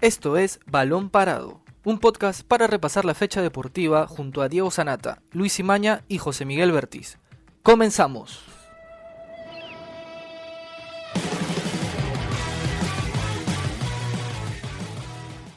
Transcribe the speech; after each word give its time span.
Esto 0.00 0.36
es 0.36 0.60
Balón 0.64 1.10
Parado, 1.10 1.60
un 1.84 1.98
podcast 1.98 2.46
para 2.46 2.68
repasar 2.68 3.04
la 3.04 3.14
fecha 3.14 3.42
deportiva 3.42 4.06
junto 4.06 4.42
a 4.42 4.48
Diego 4.48 4.70
Sanata, 4.70 5.22
Luis 5.32 5.58
Imaña 5.58 6.04
y 6.06 6.18
José 6.18 6.44
Miguel 6.44 6.70
Bertiz. 6.70 7.18
Comenzamos. 7.64 8.44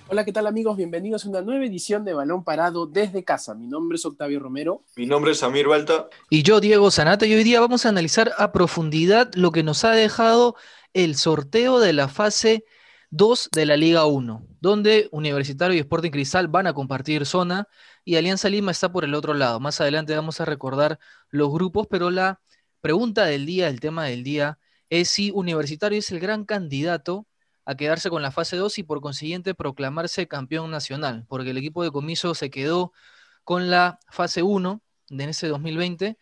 Hola, 0.07 0.25
¿qué 0.25 0.33
tal 0.33 0.47
amigos? 0.47 0.75
Bienvenidos 0.75 1.23
a 1.25 1.29
una 1.29 1.43
nueva 1.43 1.63
edición 1.63 2.03
de 2.03 2.15
Balón 2.15 2.43
Parado 2.43 2.87
desde 2.87 3.23
casa. 3.23 3.53
Mi 3.53 3.67
nombre 3.67 3.97
es 3.97 4.05
Octavio 4.07 4.39
Romero. 4.39 4.81
Mi 4.95 5.05
nombre 5.05 5.33
es 5.33 5.37
Samir 5.37 5.67
Balta. 5.67 6.09
Y 6.31 6.41
yo, 6.41 6.59
Diego 6.59 6.89
Sanata, 6.89 7.27
y 7.27 7.35
hoy 7.35 7.43
día 7.43 7.59
vamos 7.59 7.85
a 7.85 7.89
analizar 7.89 8.31
a 8.39 8.51
profundidad 8.51 9.31
lo 9.35 9.51
que 9.51 9.61
nos 9.61 9.85
ha 9.85 9.91
dejado 9.91 10.55
el 10.93 11.15
sorteo 11.15 11.79
de 11.79 11.93
la 11.93 12.07
fase 12.07 12.65
2 13.11 13.49
de 13.51 13.65
la 13.65 13.75
Liga 13.75 14.05
1, 14.05 14.47
donde 14.61 15.09
Universitario 15.11 15.75
y 15.75 15.79
Sporting 15.79 16.11
Cristal 16.11 16.47
van 16.47 16.67
a 16.67 16.73
compartir 16.73 17.25
zona 17.25 17.67
y 18.05 18.15
Alianza 18.15 18.49
Lima 18.49 18.71
está 18.71 18.91
por 18.91 19.03
el 19.03 19.13
otro 19.13 19.33
lado. 19.33 19.59
Más 19.59 19.81
adelante 19.81 20.15
vamos 20.15 20.39
a 20.39 20.45
recordar 20.45 20.97
los 21.29 21.51
grupos, 21.51 21.87
pero 21.89 22.09
la 22.09 22.41
pregunta 22.79 23.25
del 23.25 23.45
día, 23.45 23.67
el 23.67 23.81
tema 23.81 24.05
del 24.05 24.23
día, 24.23 24.59
es 24.89 25.09
si 25.09 25.29
Universitario 25.31 25.99
es 25.99 26.09
el 26.11 26.21
gran 26.21 26.45
candidato 26.45 27.27
a 27.65 27.75
quedarse 27.75 28.09
con 28.09 28.21
la 28.21 28.31
fase 28.31 28.55
2 28.55 28.77
y 28.79 28.83
por 28.83 29.01
consiguiente 29.01 29.55
proclamarse 29.55 30.27
campeón 30.27 30.71
nacional, 30.71 31.25
porque 31.27 31.51
el 31.51 31.57
equipo 31.57 31.83
de 31.83 31.91
comiso 31.91 32.33
se 32.33 32.49
quedó 32.49 32.93
con 33.43 33.69
la 33.69 33.99
fase 34.09 34.41
1 34.41 34.81
de 35.09 35.23
ese 35.25 35.47
2020 35.47 36.17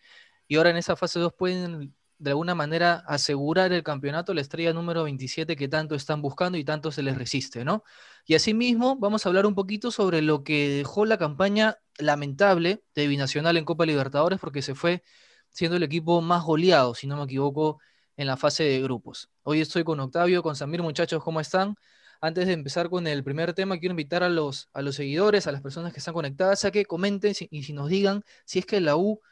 y 0.48 0.56
ahora 0.56 0.70
en 0.70 0.76
esa 0.76 0.96
fase 0.96 1.20
2 1.20 1.34
pueden 1.34 1.94
de 2.20 2.30
alguna 2.30 2.54
manera 2.54 3.02
asegurar 3.06 3.72
el 3.72 3.82
campeonato 3.82 4.34
la 4.34 4.42
estrella 4.42 4.74
número 4.74 5.04
27 5.04 5.56
que 5.56 5.68
tanto 5.68 5.94
están 5.94 6.20
buscando 6.20 6.58
y 6.58 6.64
tanto 6.64 6.92
se 6.92 7.02
les 7.02 7.16
resiste, 7.16 7.64
¿no? 7.64 7.82
Y 8.26 8.34
asimismo 8.34 8.96
vamos 8.96 9.24
a 9.24 9.30
hablar 9.30 9.46
un 9.46 9.54
poquito 9.54 9.90
sobre 9.90 10.20
lo 10.20 10.44
que 10.44 10.68
dejó 10.68 11.06
la 11.06 11.16
campaña 11.16 11.78
lamentable 11.98 12.84
de 12.94 13.06
Binacional 13.08 13.56
en 13.56 13.64
Copa 13.64 13.86
Libertadores 13.86 14.38
porque 14.38 14.60
se 14.60 14.74
fue 14.74 15.02
siendo 15.48 15.78
el 15.78 15.82
equipo 15.82 16.20
más 16.20 16.44
goleado, 16.44 16.94
si 16.94 17.06
no 17.06 17.16
me 17.16 17.24
equivoco, 17.24 17.78
en 18.18 18.26
la 18.26 18.36
fase 18.36 18.64
de 18.64 18.82
grupos. 18.82 19.30
Hoy 19.42 19.62
estoy 19.62 19.82
con 19.82 19.98
Octavio, 19.98 20.42
con 20.42 20.54
Samir, 20.56 20.82
muchachos, 20.82 21.24
¿cómo 21.24 21.40
están? 21.40 21.74
Antes 22.20 22.46
de 22.46 22.52
empezar 22.52 22.90
con 22.90 23.06
el 23.06 23.24
primer 23.24 23.54
tema, 23.54 23.78
quiero 23.78 23.94
invitar 23.94 24.22
a 24.22 24.28
los, 24.28 24.68
a 24.74 24.82
los 24.82 24.96
seguidores, 24.96 25.46
a 25.46 25.52
las 25.52 25.62
personas 25.62 25.94
que 25.94 26.00
están 26.00 26.12
conectadas, 26.12 26.66
a 26.66 26.70
que 26.70 26.84
comenten 26.84 27.32
y 27.50 27.62
si 27.62 27.72
nos 27.72 27.88
digan 27.88 28.22
si 28.44 28.58
es 28.58 28.66
que 28.66 28.78
la 28.82 28.96
U 28.96 29.22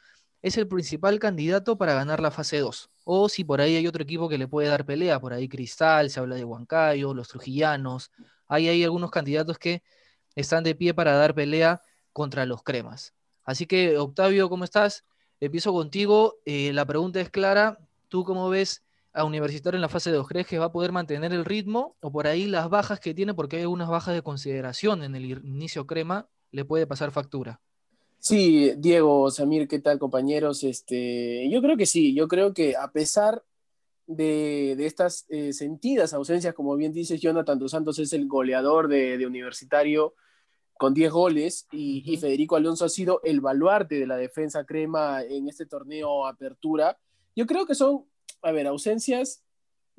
es 0.41 0.57
el 0.57 0.67
principal 0.67 1.19
candidato 1.19 1.77
para 1.77 1.93
ganar 1.93 2.21
la 2.21 2.31
fase 2.31 2.59
2. 2.59 2.89
O 3.03 3.29
si 3.29 3.43
por 3.43 3.61
ahí 3.61 3.75
hay 3.75 3.87
otro 3.87 4.03
equipo 4.03 4.29
que 4.29 4.37
le 4.37 4.47
puede 4.47 4.69
dar 4.69 4.85
pelea, 4.85 5.19
por 5.19 5.33
ahí 5.33 5.49
Cristal, 5.49 6.09
se 6.09 6.19
habla 6.19 6.35
de 6.35 6.45
Huancayo, 6.45 7.13
los 7.13 7.27
Trujillanos. 7.27 8.11
Ahí 8.47 8.67
hay 8.69 8.83
algunos 8.83 9.11
candidatos 9.11 9.57
que 9.57 9.83
están 10.35 10.63
de 10.63 10.75
pie 10.75 10.93
para 10.93 11.13
dar 11.13 11.35
pelea 11.35 11.81
contra 12.13 12.45
los 12.45 12.63
cremas. 12.63 13.13
Así 13.43 13.65
que, 13.65 13.97
Octavio, 13.97 14.49
¿cómo 14.49 14.63
estás? 14.63 15.05
Empiezo 15.39 15.73
contigo. 15.73 16.35
Eh, 16.45 16.71
la 16.73 16.85
pregunta 16.85 17.19
es 17.19 17.29
clara. 17.29 17.79
¿Tú 18.07 18.23
cómo 18.23 18.49
ves 18.49 18.83
a 19.11 19.23
Universitario 19.25 19.77
en 19.77 19.81
la 19.81 19.89
fase 19.89 20.11
2? 20.11 20.27
¿Crees 20.27 20.47
que 20.47 20.59
va 20.59 20.65
a 20.65 20.71
poder 20.71 20.91
mantener 20.91 21.33
el 21.33 21.45
ritmo? 21.45 21.97
¿O 22.01 22.11
por 22.11 22.27
ahí 22.27 22.45
las 22.45 22.69
bajas 22.69 22.99
que 22.99 23.13
tiene, 23.13 23.33
porque 23.33 23.57
hay 23.57 23.63
algunas 23.63 23.89
bajas 23.89 24.13
de 24.13 24.21
consideración 24.21 25.03
en 25.03 25.15
el 25.15 25.25
inicio 25.45 25.85
crema, 25.85 26.27
le 26.51 26.65
puede 26.65 26.87
pasar 26.87 27.11
factura? 27.11 27.61
Sí, 28.19 28.73
Diego, 28.77 29.31
Samir, 29.31 29.67
¿qué 29.67 29.79
tal 29.79 29.97
compañeros? 29.97 30.63
Este, 30.63 31.49
yo 31.49 31.61
creo 31.61 31.77
que 31.77 31.85
sí, 31.85 32.13
yo 32.13 32.27
creo 32.27 32.53
que 32.53 32.75
a 32.75 32.91
pesar 32.91 33.43
de, 34.07 34.73
estas 34.85 35.25
eh, 35.29 35.53
sentidas 35.53 36.13
ausencias, 36.13 36.53
como 36.53 36.75
bien 36.75 36.91
dices, 36.91 37.21
Jonathan 37.21 37.57
Dos 37.57 37.71
Santos 37.71 37.97
es 37.99 38.11
el 38.13 38.27
goleador 38.27 38.89
de, 38.89 39.25
Universitario 39.25 40.15
con 40.77 40.93
10 40.93 41.11
goles 41.11 41.67
y, 41.71 42.03
y, 42.05 42.17
Federico 42.17 42.55
Alonso 42.55 42.85
ha 42.85 42.89
sido 42.89 43.21
el 43.23 43.41
baluarte 43.41 43.95
de 43.95 44.07
la 44.07 44.17
defensa 44.17 44.65
crema 44.65 45.23
en 45.23 45.47
este 45.47 45.65
torneo 45.65 46.25
apertura. 46.25 46.97
Yo 47.35 47.45
creo 47.45 47.65
que 47.65 47.75
son, 47.75 48.05
a 48.41 48.51
ver, 48.51 48.67
ausencias 48.67 49.43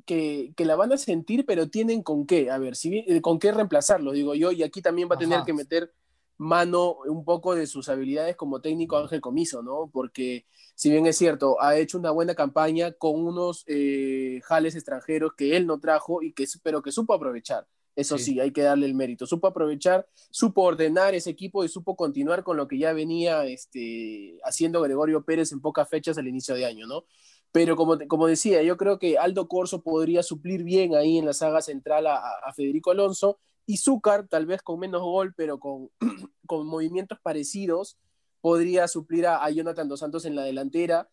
que, 0.04 0.52
la 0.58 0.76
van 0.76 0.92
a 0.92 0.98
sentir, 0.98 1.44
pero 1.46 1.68
tienen 1.68 2.02
con 2.02 2.26
qué, 2.26 2.50
a 2.50 2.58
ver, 2.58 2.76
si, 2.76 3.04
eh, 3.06 3.20
con 3.20 3.38
qué 3.38 3.52
reemplazarlo, 3.52 4.12
digo 4.12 4.34
yo, 4.34 4.52
y 4.52 4.62
aquí 4.62 4.82
también 4.82 5.08
va 5.10 5.14
a 5.14 5.18
tener 5.18 5.42
que 5.44 5.52
meter 5.52 5.92
mano 6.40 6.96
un 7.04 7.22
poco 7.22 7.54
de 7.54 7.66
sus 7.66 7.90
habilidades 7.90 8.34
como 8.34 8.62
técnico 8.62 8.96
Ángel 8.96 9.20
Comiso, 9.20 9.62
¿no? 9.62 9.90
Porque 9.92 10.46
si 10.74 10.90
bien 10.90 11.04
es 11.04 11.18
cierto, 11.18 11.60
ha 11.60 11.76
hecho 11.76 11.98
una 11.98 12.12
buena 12.12 12.34
campaña 12.34 12.92
con 12.92 13.14
unos 13.14 13.62
eh, 13.66 14.40
jales 14.44 14.74
extranjeros 14.74 15.34
que 15.36 15.58
él 15.58 15.66
no 15.66 15.78
trajo 15.80 16.22
y 16.22 16.32
que, 16.32 16.46
pero 16.62 16.80
que 16.80 16.92
supo 16.92 17.12
aprovechar. 17.12 17.66
Eso 17.94 18.16
sí. 18.16 18.40
hay 18.40 18.52
que 18.52 18.62
darle 18.62 18.86
el 18.86 18.94
mérito. 18.94 19.26
Supo 19.26 19.48
aprovechar, 19.48 20.08
supo 20.30 20.62
ordenar 20.62 21.14
ese 21.14 21.28
equipo 21.28 21.62
y 21.62 21.68
supo 21.68 21.94
continuar 21.94 22.42
con 22.42 22.56
lo 22.56 22.66
que 22.66 22.78
ya 22.78 22.94
venía 22.94 23.44
este, 23.44 24.38
haciendo 24.42 24.80
Gregorio 24.80 25.22
Pérez 25.22 25.52
en 25.52 25.60
pocas 25.60 25.90
fechas 25.90 26.16
al 26.16 26.26
inicio 26.26 26.54
de 26.54 26.64
año, 26.64 26.86
¿no? 26.86 27.04
Pero 27.52 27.76
como, 27.76 27.98
como 28.08 28.26
decía, 28.26 28.62
yo 28.62 28.78
creo 28.78 28.98
que 28.98 29.18
Aldo 29.18 29.46
Corso 29.46 29.82
podría 29.82 30.22
suplir 30.22 30.62
bien 30.62 30.94
ahí 30.94 31.18
en 31.18 31.26
la 31.26 31.34
saga 31.34 31.60
central 31.60 32.06
a, 32.06 32.50
Federico 32.56 32.92
Alonso 32.92 33.38
y 33.70 33.76
Zúcar, 33.76 34.26
tal 34.26 34.46
vez 34.46 34.62
con 34.62 34.80
menos 34.80 35.00
gol, 35.00 35.32
pero 35.36 35.60
con, 35.60 35.90
con 36.46 36.66
movimientos 36.66 37.20
parecidos, 37.22 37.96
podría 38.40 38.88
suplir 38.88 39.28
a, 39.28 39.44
a 39.44 39.50
Jonathan 39.50 39.88
Dos 39.88 40.00
Santos 40.00 40.24
en 40.24 40.34
la 40.34 40.42
delantera 40.42 41.08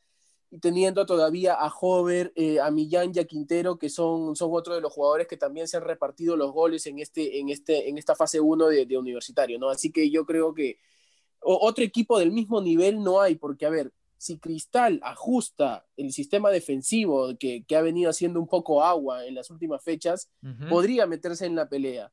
y 0.50 0.57
teniendo 0.57 1.06
todavía 1.06 1.53
a 1.53 1.72
Hover, 1.72 2.34
eh, 2.35 2.59
a 2.59 2.72
Millán 2.72 3.12
y 3.13 3.19
a 3.19 3.25
Quintero, 3.25 3.78
que 3.78 3.90
son, 3.90 4.35
son 4.35 4.50
otros 4.53 4.75
de 4.75 4.81
los 4.81 4.91
jugadores 4.91 5.28
que 5.28 5.38
también 5.38 5.68
se 5.68 5.78
han 5.78 5.84
repartido 5.84 6.35
los 6.35 6.51
goles 6.51 6.88
en, 6.88 6.97
este, 6.97 7.40
en, 7.40 7.50
este, 7.50 7.90
en 7.90 8.00
esta 8.00 8.16
fase 8.16 8.40
1 8.40 8.68
de, 8.68 8.97
universitario, 8.97 9.59
¿no? 9.59 9.69
Así 9.69 9.91
que 9.91 10.09
yo 10.09 10.25
creo 10.25 10.56
que 10.56 10.79
otro 11.41 11.84
equipo 11.84 12.18
del 12.18 12.31
mismo 12.31 12.59
nivel 12.59 13.03
no 13.03 13.22
hay, 13.22 13.35
porque 13.35 13.68
a 13.68 13.69
ver, 13.69 13.94
si 14.18 14.39
Cristal 14.39 15.00
ajusta 15.03 15.85
el 15.95 16.12
sistema 16.12 16.50
defensivo 16.50 17.38
que, 17.38 17.63
ha 17.75 17.81
venido 17.81 18.09
haciendo 18.09 18.39
un 18.39 18.47
poco 18.47 18.84
agua 18.84 19.28
en 19.28 19.35
las 19.35 19.51
últimas 19.51 19.84
fechas, 19.84 20.31
podría 20.72 21.06
meterse 21.06 21.45
en 21.45 21.53
la 21.53 21.69
pelea 21.69 22.12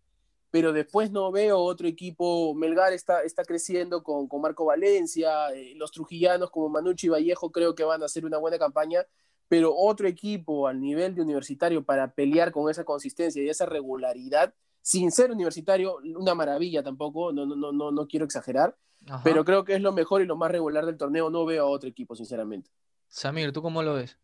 pero 0.54 0.72
después 0.72 1.10
no 1.10 1.32
veo 1.32 1.59
otro 1.59 1.88
equipo. 1.88 2.54
Melgar 2.54 2.92
está, 2.92 3.22
está 3.22 3.42
creciendo 3.42 4.04
con, 4.04 4.28
con 4.28 4.41
Marco 4.41 4.65
Valencia, 4.65 5.48
eh, 5.53 5.72
los 5.75 5.91
trujillanos 5.91 6.48
como 6.53 6.69
Manucci 6.69 7.09
y 7.09 7.10
Vallejo 7.10 7.50
creo 7.50 7.75
que 7.75 7.82
van 7.82 8.03
a 8.03 8.04
hacer 8.04 8.25
una 8.25 8.38
buena 8.38 8.56
campaña, 8.56 9.04
pero 9.48 9.75
otro 9.75 10.06
equipo 10.06 10.69
al 10.69 10.81
nivel 10.81 11.16
de 11.16 11.22
universitario 11.22 11.82
para 11.82 12.12
pelear 12.12 12.53
con 12.53 12.70
esa 12.70 12.84
consistencia 12.84 13.43
y 13.43 13.48
esa 13.48 13.66
regularidad, 13.66 14.54
sin 14.81 15.10
ser 15.10 15.32
universitario, 15.32 15.97
una 16.16 16.37
maravilla 16.37 16.84
tampoco, 16.84 17.32
no, 17.32 17.47
no, 17.47 17.72
no, 17.72 17.91
no 17.91 18.06
quiero 18.06 18.25
exagerar, 18.25 18.76
pero 19.25 19.44
creo 19.44 19.64
que 19.64 19.75
es 19.75 19.81
lo 19.81 19.91
mejor 19.91 20.22
y 20.22 20.26
lo 20.26 20.37
más 20.37 20.53
regular 20.53 20.87
del 20.87 20.97
torneo. 20.97 21.31
No 21.31 21.44
veo 21.44 21.64
a 21.64 21.69
otro 21.69 21.88
equipo, 21.88 22.14
sinceramente. 22.14 22.70
Samir, 23.09 23.53
¿tú 23.53 23.60
cómo 23.60 23.82
lo 23.82 23.94
ves? 23.94 24.20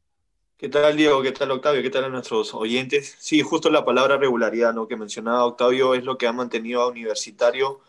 ¿Qué 0.61 0.69
tal, 0.69 0.95
Diego? 0.95 1.23
¿Qué 1.23 1.33
tal, 1.33 1.51
Octavio? 1.53 1.81
¿Qué 1.81 1.89
tal 1.89 2.05
a 2.05 2.11
nuestros 2.11 2.53
oyentes? 2.53 3.17
Sí, 3.19 3.41
justo 3.41 3.71
la 3.71 3.83
palabra 3.83 4.19
regularidad 4.19 4.75
¿no? 4.75 4.87
que 4.87 4.95
mencionaba 4.95 5.47
Octavio 5.47 5.95
es 5.95 6.05
lo 6.05 6.19
que 6.19 6.27
ha 6.27 6.35
mantenido 6.35 6.83
a 6.83 6.89
Universitario 6.89 7.81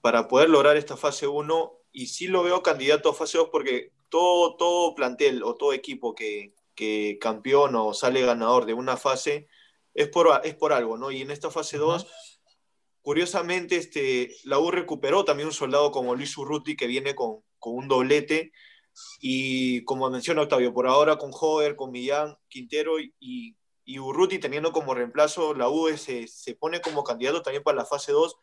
para 0.00 0.28
poder 0.28 0.48
lograr 0.48 0.76
esta 0.76 0.96
fase 0.96 1.26
1 1.26 1.72
y 1.90 2.06
sí 2.06 2.28
lo 2.28 2.44
veo 2.44 2.62
candidato 2.62 3.10
a 3.10 3.14
fase 3.14 3.38
2 3.38 3.48
porque 3.50 3.90
todo, 4.10 4.54
todo 4.54 4.94
plantel 4.94 5.42
o 5.42 5.56
todo 5.56 5.72
equipo 5.72 6.14
que, 6.14 6.54
que 6.76 7.18
campeón 7.20 7.74
o 7.74 7.92
sale 7.92 8.24
ganador 8.24 8.64
de 8.64 8.74
una 8.74 8.96
fase 8.96 9.48
es 9.92 10.06
por, 10.08 10.40
es 10.44 10.54
por 10.54 10.72
algo, 10.72 10.96
¿no? 10.98 11.10
Y 11.10 11.22
en 11.22 11.32
esta 11.32 11.50
fase 11.50 11.78
2, 11.78 12.06
curiosamente, 13.02 13.74
este, 13.74 14.36
la 14.44 14.60
U 14.60 14.70
recuperó 14.70 15.24
también 15.24 15.48
un 15.48 15.52
soldado 15.52 15.90
como 15.90 16.14
Luis 16.14 16.38
Urruti 16.38 16.76
que 16.76 16.86
viene 16.86 17.16
con, 17.16 17.42
con 17.58 17.74
un 17.74 17.88
doblete 17.88 18.52
y 19.20 19.84
como 19.84 20.08
menciona 20.10 20.42
Octavio, 20.42 20.72
por 20.72 20.86
ahora 20.86 21.16
con 21.16 21.32
Jover, 21.32 21.76
con 21.76 21.90
Millán, 21.90 22.36
Quintero 22.48 23.00
y, 23.00 23.56
y 23.88 23.98
Urruti 23.98 24.38
teniendo 24.38 24.70
como 24.70 24.94
reemplazo, 24.94 25.54
la 25.54 25.70
U 25.70 25.88
se, 25.96 26.28
se, 26.28 26.54
pone 26.54 26.82
como 26.82 27.04
candidato 27.04 27.40
también 27.40 27.62
para 27.62 27.78
la 27.78 27.86
fase 27.86 28.12
2, 28.12 28.36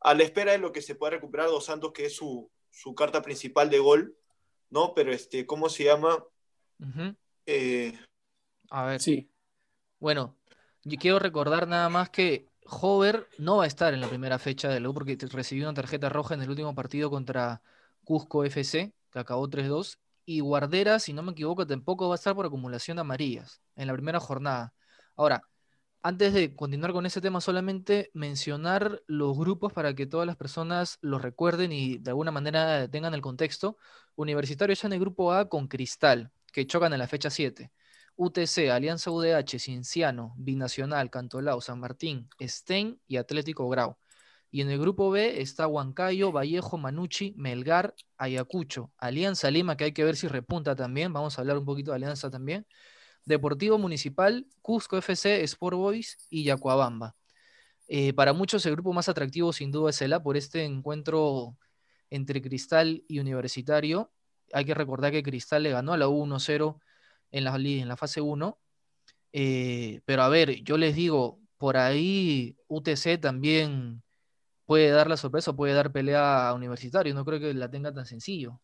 a 0.00 0.14
la 0.14 0.22
espera 0.22 0.52
de 0.52 0.58
lo 0.58 0.70
que 0.70 0.82
se 0.82 0.94
pueda 0.94 1.10
recuperar 1.10 1.48
Dos 1.48 1.64
Santos, 1.64 1.90
que 1.92 2.06
es 2.06 2.14
su, 2.14 2.48
su 2.70 2.94
carta 2.94 3.20
principal 3.20 3.70
de 3.70 3.80
gol, 3.80 4.16
¿no? 4.70 4.94
Pero, 4.94 5.12
este, 5.12 5.46
¿cómo 5.46 5.68
se 5.68 5.82
llama? 5.82 6.24
Eh, 7.44 7.98
a 8.70 8.84
ver. 8.84 9.00
Sí. 9.00 9.28
Bueno, 9.98 10.36
yo 10.84 10.96
quiero 10.96 11.18
recordar 11.18 11.66
nada 11.66 11.88
más 11.88 12.10
que 12.10 12.46
Hover 12.64 13.26
no 13.38 13.56
va 13.56 13.64
a 13.64 13.66
estar 13.66 13.92
en 13.94 14.00
la 14.00 14.08
primera 14.08 14.38
fecha 14.38 14.68
de 14.68 14.78
la 14.78 14.90
U 14.90 14.94
porque 14.94 15.18
recibió 15.32 15.64
una 15.64 15.74
tarjeta 15.74 16.08
roja 16.08 16.34
en 16.34 16.42
el 16.42 16.50
último 16.50 16.72
partido 16.76 17.10
contra 17.10 17.62
Cusco 18.04 18.44
FC 18.44 18.92
acabó 19.20 19.48
3-2. 19.48 19.98
Y 20.24 20.40
Guardera, 20.40 20.98
si 20.98 21.12
no 21.12 21.22
me 21.22 21.32
equivoco, 21.32 21.66
tampoco 21.66 22.08
va 22.08 22.14
a 22.14 22.16
estar 22.16 22.34
por 22.34 22.46
acumulación 22.46 22.96
de 22.96 23.00
amarillas 23.02 23.62
en 23.76 23.86
la 23.86 23.94
primera 23.94 24.20
jornada. 24.20 24.74
Ahora, 25.16 25.42
antes 26.02 26.32
de 26.32 26.54
continuar 26.54 26.92
con 26.92 27.06
ese 27.06 27.20
tema, 27.20 27.40
solamente 27.40 28.10
mencionar 28.14 29.02
los 29.06 29.36
grupos 29.36 29.72
para 29.72 29.94
que 29.94 30.06
todas 30.06 30.26
las 30.26 30.36
personas 30.36 30.98
los 31.00 31.22
recuerden 31.22 31.72
y 31.72 31.98
de 31.98 32.10
alguna 32.10 32.30
manera 32.30 32.88
tengan 32.88 33.14
el 33.14 33.20
contexto. 33.20 33.76
Universitario 34.14 34.72
está 34.72 34.86
en 34.86 34.94
el 34.94 35.00
grupo 35.00 35.32
A 35.32 35.48
con 35.48 35.66
Cristal, 35.66 36.30
que 36.52 36.66
chocan 36.66 36.92
en 36.92 37.00
la 37.00 37.08
fecha 37.08 37.30
7. 37.30 37.72
UTC, 38.16 38.70
Alianza 38.70 39.10
UDH, 39.10 39.58
Cienciano, 39.58 40.34
Binacional, 40.36 41.10
Cantolao, 41.10 41.60
San 41.60 41.80
Martín, 41.80 42.28
Stein 42.40 43.00
y 43.06 43.16
Atlético 43.16 43.68
Grau. 43.68 43.96
Y 44.50 44.62
en 44.62 44.70
el 44.70 44.78
grupo 44.78 45.10
B 45.10 45.40
está 45.40 45.66
Huancayo, 45.66 46.32
Vallejo, 46.32 46.78
Manucci, 46.78 47.34
Melgar, 47.36 47.94
Ayacucho, 48.16 48.92
Alianza 48.96 49.50
Lima, 49.50 49.76
que 49.76 49.84
hay 49.84 49.92
que 49.92 50.04
ver 50.04 50.16
si 50.16 50.26
repunta 50.26 50.74
también. 50.74 51.12
Vamos 51.12 51.38
a 51.38 51.42
hablar 51.42 51.58
un 51.58 51.66
poquito 51.66 51.90
de 51.90 51.96
Alianza 51.96 52.30
también. 52.30 52.66
Deportivo 53.24 53.76
Municipal, 53.76 54.46
Cusco 54.62 54.96
FC, 54.96 55.42
Sport 55.44 55.76
Boys 55.76 56.16
y 56.30 56.44
Yacuabamba. 56.44 57.14
Eh, 57.88 58.12
para 58.14 58.32
muchos 58.32 58.64
el 58.66 58.72
grupo 58.72 58.92
más 58.92 59.08
atractivo 59.08 59.52
sin 59.52 59.70
duda 59.70 59.90
es 59.90 60.00
el 60.02 60.12
A 60.12 60.22
por 60.22 60.36
este 60.36 60.64
encuentro 60.64 61.56
entre 62.10 62.40
Cristal 62.40 63.04
y 63.06 63.18
Universitario. 63.18 64.12
Hay 64.52 64.64
que 64.64 64.74
recordar 64.74 65.12
que 65.12 65.22
Cristal 65.22 65.62
le 65.62 65.70
ganó 65.70 65.92
a 65.92 65.98
la 65.98 66.08
U 66.08 66.24
1-0 66.24 66.80
en 67.30 67.44
la, 67.44 67.56
en 67.56 67.88
la 67.88 67.96
fase 67.96 68.22
1. 68.22 68.58
Eh, 69.32 70.00
pero 70.06 70.22
a 70.22 70.28
ver, 70.28 70.62
yo 70.62 70.78
les 70.78 70.94
digo, 70.94 71.38
por 71.58 71.76
ahí 71.76 72.56
UTC 72.68 73.20
también 73.20 74.02
puede 74.68 74.90
dar 74.90 75.08
la 75.08 75.16
sorpresa, 75.16 75.56
puede 75.56 75.72
dar 75.72 75.90
pelea 75.90 76.50
a 76.50 76.52
Universitario. 76.52 77.14
No 77.14 77.24
creo 77.24 77.40
que 77.40 77.54
la 77.54 77.70
tenga 77.70 77.90
tan 77.90 78.04
sencillo. 78.04 78.60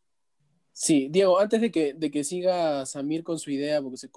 Sí, 0.71 1.09
Diego, 1.11 1.41
antes 1.41 1.62
de 1.62 1.71
que, 1.71 1.95
de 1.95 2.11
que 2.11 2.25
siga 2.25 2.85
Samir 2.85 3.25
con 3.25 3.39
su 3.39 3.51
idea, 3.51 3.81
porque 3.81 3.97
se, 3.97 4.11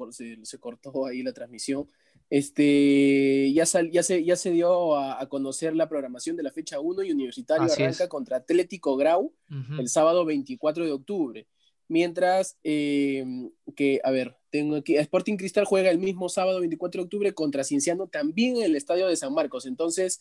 se, 0.43 0.59
cortó 0.59 1.05
ahí 1.05 1.23
la 1.23 1.31
transmisión, 1.31 1.87
este, 2.29 3.53
ya, 3.53 3.63
ya, 3.89 4.03
se, 4.03 4.25
ya 4.25 4.35
se 4.35 4.51
dio 4.51 4.97
a, 4.97 5.25
conocer 5.29 5.77
la 5.77 5.87
programación 5.87 6.35
de 6.35 6.43
la 6.43 6.51
fecha 6.51 6.81
1 6.81 7.03
y 7.03 7.11
Universitario 7.13 7.71
arranca 7.71 8.09
contra 8.09 8.35
Atlético 8.35 8.97
Grau 8.97 9.33
el 9.79 9.87
sábado 9.87 10.25
24 10.25 10.83
de 10.83 10.91
octubre. 10.91 11.47
Mientras 11.87 12.57
em, 12.63 13.49
que, 13.77 14.01
a 14.03 14.11
ver, 14.11 14.35
tengo 14.49 14.75
aquí, 14.75 14.97
Sporting 14.97 15.37
Cristal 15.37 15.63
juega 15.63 15.89
el 15.89 15.99
mismo 15.99 16.27
sábado 16.27 16.59
24 16.59 16.99
de 16.99 17.03
octubre 17.05 17.33
contra 17.33 17.63
Cienciano 17.63 18.07
también 18.07 18.57
en 18.57 18.63
el 18.63 18.75
estadio 18.75 19.07
de 19.07 19.15
San 19.15 19.33
Marcos. 19.33 19.65
Entonces, 19.65 20.19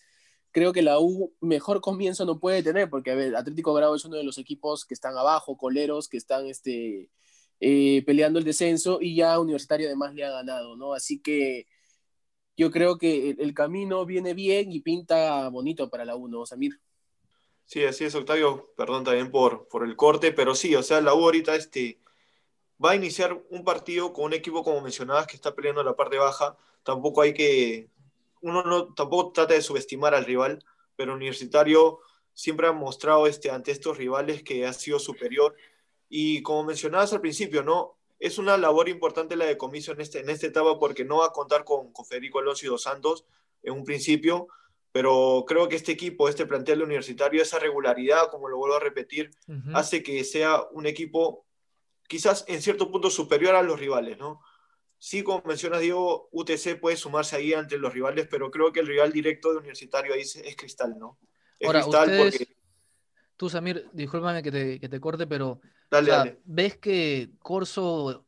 creo 0.56 0.72
que 0.72 0.80
la 0.80 0.98
U 0.98 1.34
mejor 1.42 1.82
comienzo 1.82 2.24
no 2.24 2.40
puede 2.40 2.62
tener, 2.62 2.88
porque, 2.88 3.10
a 3.10 3.14
ver, 3.14 3.36
Atlético 3.36 3.74
Grau 3.74 3.94
es 3.94 4.06
uno 4.06 4.16
de 4.16 4.24
los 4.24 4.38
equipos 4.38 4.86
que 4.86 4.94
están 4.94 5.14
abajo, 5.14 5.58
coleros, 5.58 6.08
que 6.08 6.16
están 6.16 6.46
este, 6.46 7.10
eh, 7.60 8.02
peleando 8.06 8.38
el 8.38 8.44
descenso 8.46 8.96
y 9.02 9.16
ya 9.16 9.38
Universitario 9.38 9.86
además 9.86 10.14
le 10.14 10.24
ha 10.24 10.30
ganado, 10.30 10.74
¿no? 10.74 10.94
Así 10.94 11.20
que 11.20 11.66
yo 12.56 12.70
creo 12.70 12.96
que 12.96 13.36
el, 13.38 13.52
camino 13.52 14.06
viene 14.06 14.32
bien 14.32 14.72
y 14.72 14.80
pinta 14.80 15.46
bonito 15.50 15.90
para 15.90 16.06
la 16.06 16.16
U, 16.16 16.26
¿no, 16.26 16.46
Samir? 16.46 16.80
Sí, 17.66 17.84
así 17.84 18.04
es, 18.04 18.14
Octavio. 18.14 18.72
Perdón 18.78 19.04
también 19.04 19.30
por, 19.30 19.68
por 19.68 19.84
el 19.84 19.94
corte, 19.94 20.32
pero 20.32 20.54
sí, 20.54 20.74
o 20.74 20.82
sea, 20.82 21.02
la 21.02 21.12
U 21.12 21.18
ahorita 21.22 21.54
este, 21.54 22.00
va 22.82 22.92
a 22.92 22.96
iniciar 22.96 23.38
un 23.50 23.62
partido 23.62 24.14
con 24.14 24.24
un 24.24 24.32
equipo, 24.32 24.64
como 24.64 24.80
mencionabas, 24.80 25.26
que 25.26 25.36
está 25.36 25.54
peleando 25.54 25.84
la 25.84 25.96
parte 25.96 26.16
baja. 26.16 26.56
Tampoco 26.82 27.20
hay 27.20 27.34
que. 27.34 27.90
Uno 28.40 28.62
no, 28.62 28.94
tampoco 28.94 29.32
trata 29.32 29.54
de 29.54 29.62
subestimar 29.62 30.14
al 30.14 30.24
rival, 30.24 30.64
pero 30.96 31.14
Universitario 31.14 32.00
siempre 32.32 32.66
ha 32.66 32.72
mostrado 32.72 33.26
este, 33.26 33.50
ante 33.50 33.70
estos 33.70 33.96
rivales 33.96 34.42
que 34.42 34.66
ha 34.66 34.72
sido 34.72 34.98
superior. 34.98 35.56
Y 36.08 36.42
como 36.42 36.64
mencionabas 36.64 37.12
al 37.12 37.20
principio, 37.20 37.62
¿no? 37.62 37.96
Es 38.18 38.38
una 38.38 38.56
labor 38.56 38.88
importante 38.88 39.36
la 39.36 39.46
de 39.46 39.58
comiso 39.58 39.92
en, 39.92 40.00
este, 40.00 40.20
en 40.20 40.30
esta 40.30 40.46
etapa 40.46 40.78
porque 40.78 41.04
no 41.04 41.18
va 41.18 41.26
a 41.26 41.32
contar 41.32 41.64
con, 41.64 41.92
con 41.92 42.06
Federico 42.06 42.38
Alonso 42.38 42.66
y 42.66 42.68
Dos 42.68 42.82
Santos 42.82 43.24
en 43.62 43.74
un 43.74 43.84
principio, 43.84 44.48
pero 44.92 45.44
creo 45.46 45.68
que 45.68 45.76
este 45.76 45.92
equipo, 45.92 46.28
este 46.28 46.46
plantel 46.46 46.82
universitario, 46.82 47.42
esa 47.42 47.58
regularidad, 47.58 48.30
como 48.30 48.48
lo 48.48 48.56
vuelvo 48.56 48.76
a 48.76 48.80
repetir, 48.80 49.30
hace 49.74 50.02
que 50.02 50.24
sea 50.24 50.62
un 50.72 50.86
equipo 50.86 51.44
quizás 52.08 52.44
en 52.48 52.62
cierto 52.62 52.90
punto 52.90 53.10
superior 53.10 53.54
a 53.56 53.62
los 53.62 53.78
rivales, 53.78 54.16
¿no? 54.18 54.40
Sí, 54.98 55.22
como 55.22 55.42
mencionas, 55.46 55.80
Diego, 55.80 56.28
UTC 56.32 56.80
puede 56.80 56.96
sumarse 56.96 57.36
ahí 57.36 57.52
entre 57.52 57.78
los 57.78 57.92
rivales, 57.92 58.26
pero 58.30 58.50
creo 58.50 58.72
que 58.72 58.80
el 58.80 58.86
rival 58.86 59.12
directo 59.12 59.50
de 59.50 59.58
Universitario 59.58 60.14
ahí 60.14 60.22
es, 60.22 60.56
Cristal, 60.56 60.98
¿no? 60.98 61.18
Es 61.58 61.70
Cristal 61.70 62.16
porque... 62.16 62.56
Tú, 63.36 63.50
Samir, 63.50 63.88
discúlpame 63.92 64.42
que 64.42 64.50
te, 64.50 64.80
que 64.80 64.88
te 64.88 64.98
corte, 64.98 65.26
pero 65.26 65.60
ves 66.44 66.78
que 66.78 67.30
Corso 67.38 68.26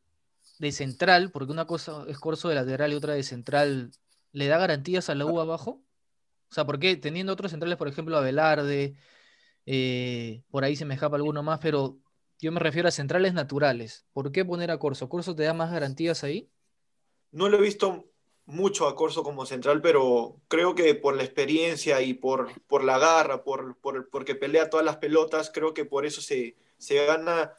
de 0.59 0.71
central, 0.71 1.31
porque 1.31 1.51
una 1.51 1.65
cosa 1.65 2.05
es 2.07 2.19
Corso 2.19 2.49
de 2.49 2.55
lateral 2.55 2.93
y 2.93 2.95
otra 2.95 3.13
de 3.13 3.23
central, 3.23 3.91
¿le 4.31 4.47
da 4.47 4.57
garantías 4.57 5.09
a 5.09 5.15
la 5.15 5.25
U 5.25 5.39
abajo? 5.39 5.81
O 6.49 6.53
sea, 6.53 6.65
porque 6.65 6.95
teniendo 6.95 7.33
otros 7.33 7.51
centrales, 7.51 7.77
por 7.77 7.87
ejemplo, 7.87 8.17
a 8.17 8.21
Velarde, 8.21 8.95
eh, 9.65 10.43
por 10.49 10.63
ahí 10.63 10.75
se 10.75 10.85
me 10.85 10.95
escapa 10.95 11.15
alguno 11.15 11.43
más, 11.43 11.59
pero 11.59 11.99
yo 12.39 12.51
me 12.51 12.59
refiero 12.59 12.87
a 12.87 12.91
centrales 12.91 13.33
naturales. 13.33 14.05
¿Por 14.13 14.31
qué 14.31 14.45
poner 14.45 14.71
a 14.71 14.79
Corso? 14.79 15.09
¿Corso 15.09 15.35
te 15.35 15.43
da 15.43 15.53
más 15.53 15.71
garantías 15.71 16.23
ahí? 16.23 16.49
No 17.31 17.49
lo 17.49 17.57
he 17.57 17.61
visto 17.61 18.09
mucho 18.45 18.87
a 18.87 18.95
Corso 18.95 19.23
como 19.23 19.45
central, 19.45 19.81
pero 19.81 20.37
creo 20.47 20.73
que 20.73 20.95
por 20.95 21.15
la 21.15 21.23
experiencia 21.23 22.01
y 22.01 22.15
por, 22.15 22.49
por 22.63 22.83
la 22.83 22.97
garra, 22.97 23.43
por, 23.43 23.77
por, 23.77 24.09
porque 24.09 24.35
pelea 24.35 24.69
todas 24.69 24.85
las 24.85 24.97
pelotas, 24.97 25.51
creo 25.53 25.73
que 25.73 25.85
por 25.85 26.05
eso 26.05 26.21
se, 26.21 26.55
se 26.77 27.05
gana 27.05 27.53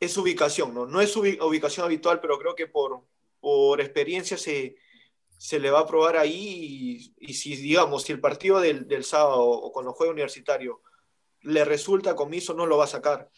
esa 0.00 0.20
ubicación, 0.20 0.74
¿no? 0.74 0.86
No 0.86 1.00
es 1.00 1.12
su 1.12 1.20
ubicación 1.20 1.84
habitual, 1.84 2.20
pero 2.20 2.38
creo 2.38 2.54
que 2.54 2.66
por, 2.66 3.02
por 3.40 3.80
experiencia 3.80 4.38
se, 4.38 4.76
se 5.38 5.58
le 5.58 5.70
va 5.70 5.80
a 5.80 5.86
probar 5.86 6.16
ahí 6.16 7.12
y, 7.18 7.34
si, 7.34 7.56
digamos, 7.56 8.04
si 8.04 8.12
el 8.12 8.20
partido 8.20 8.60
del, 8.60 9.04
sábado 9.04 9.42
o 9.42 9.72
con 9.72 9.84
los 9.84 9.94
juegos 9.94 10.14
universitarios 10.14 10.78
le 11.42 11.64
resulta 11.64 12.16
comiso, 12.16 12.54
no 12.54 12.66
lo 12.66 12.78
va 12.78 12.84
a 12.84 12.88
sacar. 12.88 13.30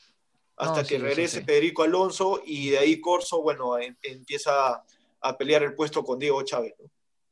Hasta 0.57 0.83
que 0.83 0.99
regrese 0.99 1.45
Federico 1.45 1.85
Alonso 1.85 2.43
y 2.45 2.71
de 2.71 2.79
ahí 2.79 3.01
Corso, 3.01 3.43
bueno, 3.43 3.79
em, 3.79 3.97
empieza 4.03 4.83
a, 5.21 5.37
pelear 5.37 5.63
el 5.63 5.75
puesto 5.75 6.05
con 6.05 6.19
Diego 6.19 6.43
Chávez. 6.43 6.75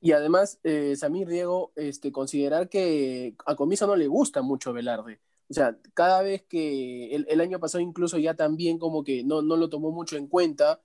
Y 0.00 0.12
además, 0.12 0.59
eh, 0.62 0.94
Samir 0.97 1.29
Diego, 1.29 1.73
este, 1.75 2.12
considerar 2.12 2.69
que 2.69 3.35
a 3.47 3.56
Comiso 3.56 3.87
no 3.87 3.97
le 3.97 4.06
gusta 4.06 4.43
mucho 4.43 4.73
Velarde. 4.73 5.21
O 5.49 5.55
sea, 5.55 5.77
cada 5.94 6.23
vez 6.23 6.43
que 6.49 7.15
el, 7.15 7.41
año 7.41 7.61
pasado 7.61 7.81
incluso 7.81 8.19
ya 8.19 8.35
también 8.35 8.79
como 8.79 9.05
que 9.05 9.23
no, 9.23 9.43
no 9.43 9.56
lo 9.56 9.69
tomó 9.69 9.93
mucho 9.93 10.17
en 10.17 10.27
cuenta, 10.27 10.81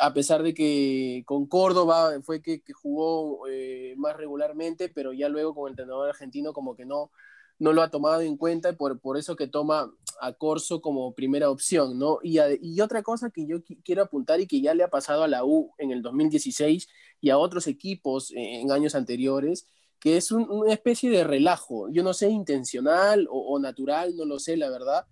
a 0.00 0.12
pesar 0.12 0.42
de 0.42 0.52
que 0.52 1.22
con 1.24 1.46
Córdoba 1.46 2.20
fue 2.22 2.42
que, 2.42 2.60
jugó 2.74 3.48
eh, 3.48 3.94
más 3.96 4.14
regularmente, 4.14 4.90
pero 4.90 5.14
ya 5.14 5.30
luego 5.30 5.54
con 5.54 5.68
el 5.68 5.72
entrenador 5.72 6.10
argentino 6.10 6.52
como 6.52 6.76
que 6.76 6.84
no, 6.84 7.10
no 7.58 7.72
lo 7.72 7.80
ha 7.80 7.90
tomado 7.90 8.20
en 8.20 8.36
cuenta 8.36 8.68
y 8.68 8.74
por, 8.74 9.00
por 9.00 9.16
eso 9.16 9.34
que 9.34 9.48
toma 9.48 9.90
a 10.20 10.32
Corso 10.32 10.80
como 10.80 11.14
primera 11.14 11.50
opción, 11.50 11.98
¿no? 11.98 12.18
Y, 12.22 12.38
y 12.60 12.80
otra 12.80 13.02
cosa 13.02 13.30
que 13.30 13.46
yo 13.46 13.58
quiero 13.84 14.02
apuntar 14.02 14.40
y 14.40 14.46
que 14.46 14.60
ya 14.60 14.74
le 14.74 14.82
ha 14.82 14.88
pasado 14.88 15.22
a 15.22 15.28
la 15.28 15.44
U 15.44 15.72
en 15.78 15.90
el 15.90 16.02
2016 16.02 16.88
y 17.20 17.30
a 17.30 17.38
otros 17.38 17.66
equipos 17.66 18.32
en 18.34 18.70
años 18.70 18.94
anteriores, 18.94 19.66
que 20.00 20.16
es 20.16 20.30
una 20.30 20.72
especie 20.72 21.10
de 21.10 21.24
relajo, 21.24 21.88
yo 21.90 22.02
no 22.02 22.12
sé, 22.12 22.28
intencional 22.28 23.26
o, 23.30 23.58
natural, 23.58 24.16
no 24.16 24.24
lo 24.24 24.38
sé, 24.38 24.56
la 24.56 24.68
verdad, 24.70 25.06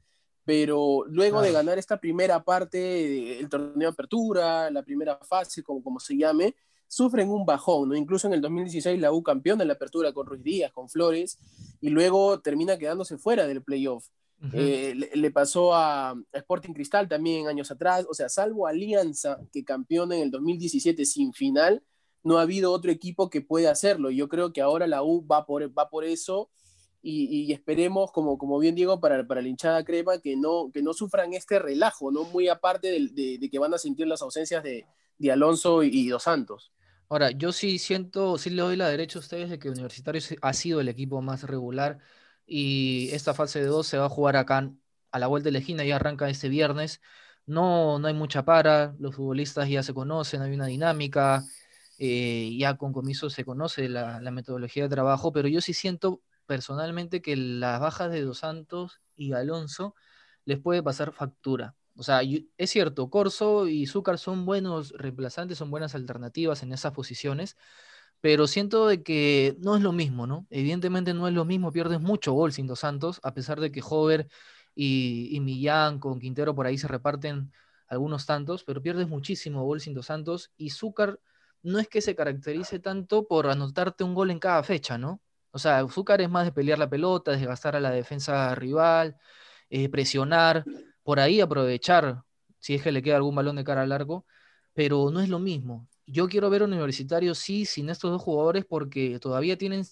pero 0.44 1.04
luego 1.08 1.40
de 1.40 1.52
ganar 1.52 1.78
esta 1.78 1.98
primera 1.98 2.44
parte, 2.44 3.40
el 3.40 3.48
torneo 3.48 3.88
de 3.88 3.92
apertura, 3.92 4.70
la 4.70 4.82
primera 4.82 5.18
fase, 5.18 5.62
como, 5.62 5.82
como 5.82 5.98
se 5.98 6.16
llame, 6.16 6.54
sufren 6.86 7.30
un 7.30 7.44
bajón, 7.46 7.88
¿no? 7.88 7.96
Incluso 7.96 8.26
en 8.26 8.34
el 8.34 8.40
2016 8.40 9.00
la 9.00 9.12
U 9.12 9.22
campeón 9.22 9.58
de 9.58 9.64
la 9.64 9.72
apertura 9.72 10.12
con 10.12 10.26
Ruiz 10.26 10.42
Díaz, 10.42 10.70
con 10.70 10.88
Flores, 10.88 11.38
y 11.80 11.88
luego 11.88 12.40
termina 12.40 12.78
quedándose 12.78 13.18
fuera 13.18 13.46
del 13.46 13.62
playoff. 13.62 14.08
Eh, 14.52 15.10
le, 15.14 15.30
pasó 15.30 15.74
a, 15.74 16.14
Sporting 16.32 16.74
Cristal 16.74 17.08
también 17.08 17.46
años 17.48 17.70
atrás, 17.70 18.06
o 18.08 18.14
sea, 18.14 18.28
salvo 18.28 18.66
Alianza, 18.66 19.38
que 19.52 19.64
campeón 19.64 20.12
en 20.12 20.20
el 20.20 20.30
2017 20.30 21.06
sin 21.06 21.32
final, 21.32 21.82
no 22.22 22.38
ha 22.38 22.42
habido 22.42 22.72
otro 22.72 22.90
equipo 22.90 23.30
que 23.30 23.40
pueda 23.40 23.70
hacerlo. 23.70 24.10
Yo 24.10 24.28
creo 24.28 24.52
que 24.52 24.60
ahora 24.60 24.86
la 24.86 25.02
U 25.02 25.26
va 25.26 25.46
por, 25.46 25.66
va 25.76 25.88
por 25.88 26.04
eso 26.04 26.50
y, 27.06 27.52
esperemos, 27.52 28.10
como, 28.12 28.38
como 28.38 28.58
bien 28.58 28.74
digo, 28.74 28.98
para, 28.98 29.26
para 29.26 29.42
la 29.42 29.48
hinchada 29.48 29.84
crema, 29.84 30.18
que 30.18 30.36
no, 30.36 30.70
que 30.72 30.82
no 30.82 30.94
sufran 30.94 31.34
este 31.34 31.58
relajo, 31.58 32.10
¿no? 32.10 32.24
Muy 32.24 32.48
aparte 32.48 32.88
de, 32.90 33.50
que 33.50 33.58
van 33.58 33.74
a 33.74 33.78
sentir 33.78 34.06
las 34.06 34.22
ausencias 34.22 34.64
de, 34.64 34.86
Alonso 35.30 35.82
y, 35.82 36.08
Dos 36.08 36.22
Santos. 36.22 36.72
Ahora, 37.10 37.30
yo 37.30 37.52
sí 37.52 37.78
siento, 37.78 38.38
sí 38.38 38.48
le 38.48 38.62
doy 38.62 38.76
la 38.76 38.88
derecha 38.88 39.18
a 39.18 39.20
ustedes 39.20 39.50
de 39.50 39.58
que 39.58 39.68
Universitario 39.68 40.22
ha 40.40 40.52
sido 40.54 40.80
el 40.80 40.88
equipo 40.88 41.20
más 41.20 41.42
regular 41.42 41.98
y 42.46 43.10
esta 43.12 43.34
fase 43.34 43.60
de 43.60 43.66
dos 43.66 43.86
se 43.86 43.98
va 43.98 44.06
a 44.06 44.08
jugar 44.08 44.36
acá 44.36 44.70
a 45.10 45.18
la 45.18 45.26
vuelta 45.28 45.46
de 45.48 45.52
la 45.52 45.58
esquina 45.60 45.84
y 45.84 45.92
arranca 45.92 46.28
este 46.28 46.48
viernes. 46.48 47.00
No, 47.46 47.98
no 47.98 48.08
hay 48.08 48.14
mucha 48.14 48.44
para, 48.44 48.94
los 48.98 49.14
futbolistas 49.16 49.68
ya 49.68 49.82
se 49.82 49.94
conocen, 49.94 50.42
hay 50.42 50.54
una 50.54 50.66
dinámica, 50.66 51.44
eh, 51.98 52.56
ya 52.58 52.76
con 52.76 52.92
comiso 52.92 53.30
se 53.30 53.44
conoce 53.44 53.88
la, 53.88 54.20
metodología 54.30 54.84
de 54.84 54.88
trabajo, 54.88 55.32
pero 55.32 55.48
yo 55.48 55.60
sí 55.60 55.74
siento 55.74 56.22
personalmente 56.46 57.22
que 57.22 57.36
las 57.36 57.80
bajas 57.80 58.10
de 58.10 58.22
Dos 58.22 58.38
Santos 58.38 59.00
y 59.16 59.32
Alonso 59.32 59.94
les 60.44 60.58
puede 60.58 60.82
pasar 60.82 61.12
factura. 61.12 61.76
O 61.96 62.02
sea, 62.02 62.20
es 62.22 62.70
cierto, 62.70 63.08
Corso 63.10 63.68
y 63.68 63.86
Zúcar 63.86 64.18
son 64.18 64.46
buenos 64.46 64.90
reemplazantes, 64.92 65.58
son 65.58 65.70
buenas 65.70 65.94
alternativas 65.94 66.62
en 66.62 66.72
esas 66.72 66.92
posiciones, 66.92 67.56
pero 68.24 68.46
siento 68.46 68.86
de 68.86 69.02
que 69.02 69.54
no 69.60 69.76
es 69.76 69.82
lo 69.82 69.92
mismo, 69.92 70.26
¿no? 70.26 70.46
Evidentemente 70.48 71.12
no 71.12 71.28
es 71.28 71.34
lo 71.34 71.44
mismo, 71.44 71.70
pierdes 71.72 72.00
mucho 72.00 72.32
gol 72.32 72.54
sin 72.54 72.66
Dos 72.66 72.80
Santos, 72.80 73.20
a 73.22 73.34
pesar 73.34 73.60
de 73.60 73.70
que 73.70 73.82
Hover 73.86 74.28
y, 74.74 75.38
Millán 75.42 75.98
con 75.98 76.18
Quintero 76.20 76.54
por 76.54 76.66
ahí 76.66 76.78
se 76.78 76.88
reparten 76.88 77.52
algunos 77.86 78.24
tantos, 78.24 78.64
pero 78.64 78.80
pierdes 78.80 79.08
muchísimo 79.08 79.62
gol 79.64 79.82
sin 79.82 79.92
dos 79.92 80.06
Santos 80.06 80.52
y 80.56 80.70
Zúcar 80.70 81.20
no 81.62 81.78
es 81.78 81.86
que 81.86 82.00
se 82.00 82.14
caracterice 82.16 82.78
tanto 82.78 83.28
por 83.28 83.46
anotarte 83.46 84.04
un 84.04 84.14
gol 84.14 84.30
en 84.30 84.38
cada 84.38 84.62
fecha, 84.62 84.96
¿no? 84.96 85.20
O 85.50 85.58
sea, 85.58 85.86
Zúcar 85.90 86.22
es 86.22 86.30
más 86.30 86.46
de 86.46 86.52
pelear 86.52 86.78
la 86.78 86.88
pelota, 86.88 87.32
desgastar 87.32 87.76
a 87.76 87.80
la 87.80 87.90
defensa 87.90 88.54
rival, 88.54 89.18
eh, 89.68 89.90
presionar, 89.90 90.64
por 91.02 91.20
ahí 91.20 91.42
aprovechar 91.42 92.22
si 92.58 92.74
es 92.74 92.82
que 92.82 92.90
le 92.90 93.02
queda 93.02 93.16
algún 93.16 93.34
balón 93.34 93.56
de 93.56 93.64
cara 93.64 93.82
al 93.82 93.90
largo, 93.90 94.24
pero 94.72 95.10
no 95.10 95.20
es 95.20 95.28
lo 95.28 95.38
mismo. 95.38 95.86
Yo 96.06 96.28
quiero 96.28 96.50
ver 96.50 96.62
a 96.62 96.66
Universitario 96.66 97.34
sí 97.34 97.64
sin 97.64 97.88
estos 97.88 98.10
dos 98.10 98.22
jugadores 98.22 98.64
porque 98.64 99.18
todavía 99.18 99.56
tienen, 99.56 99.84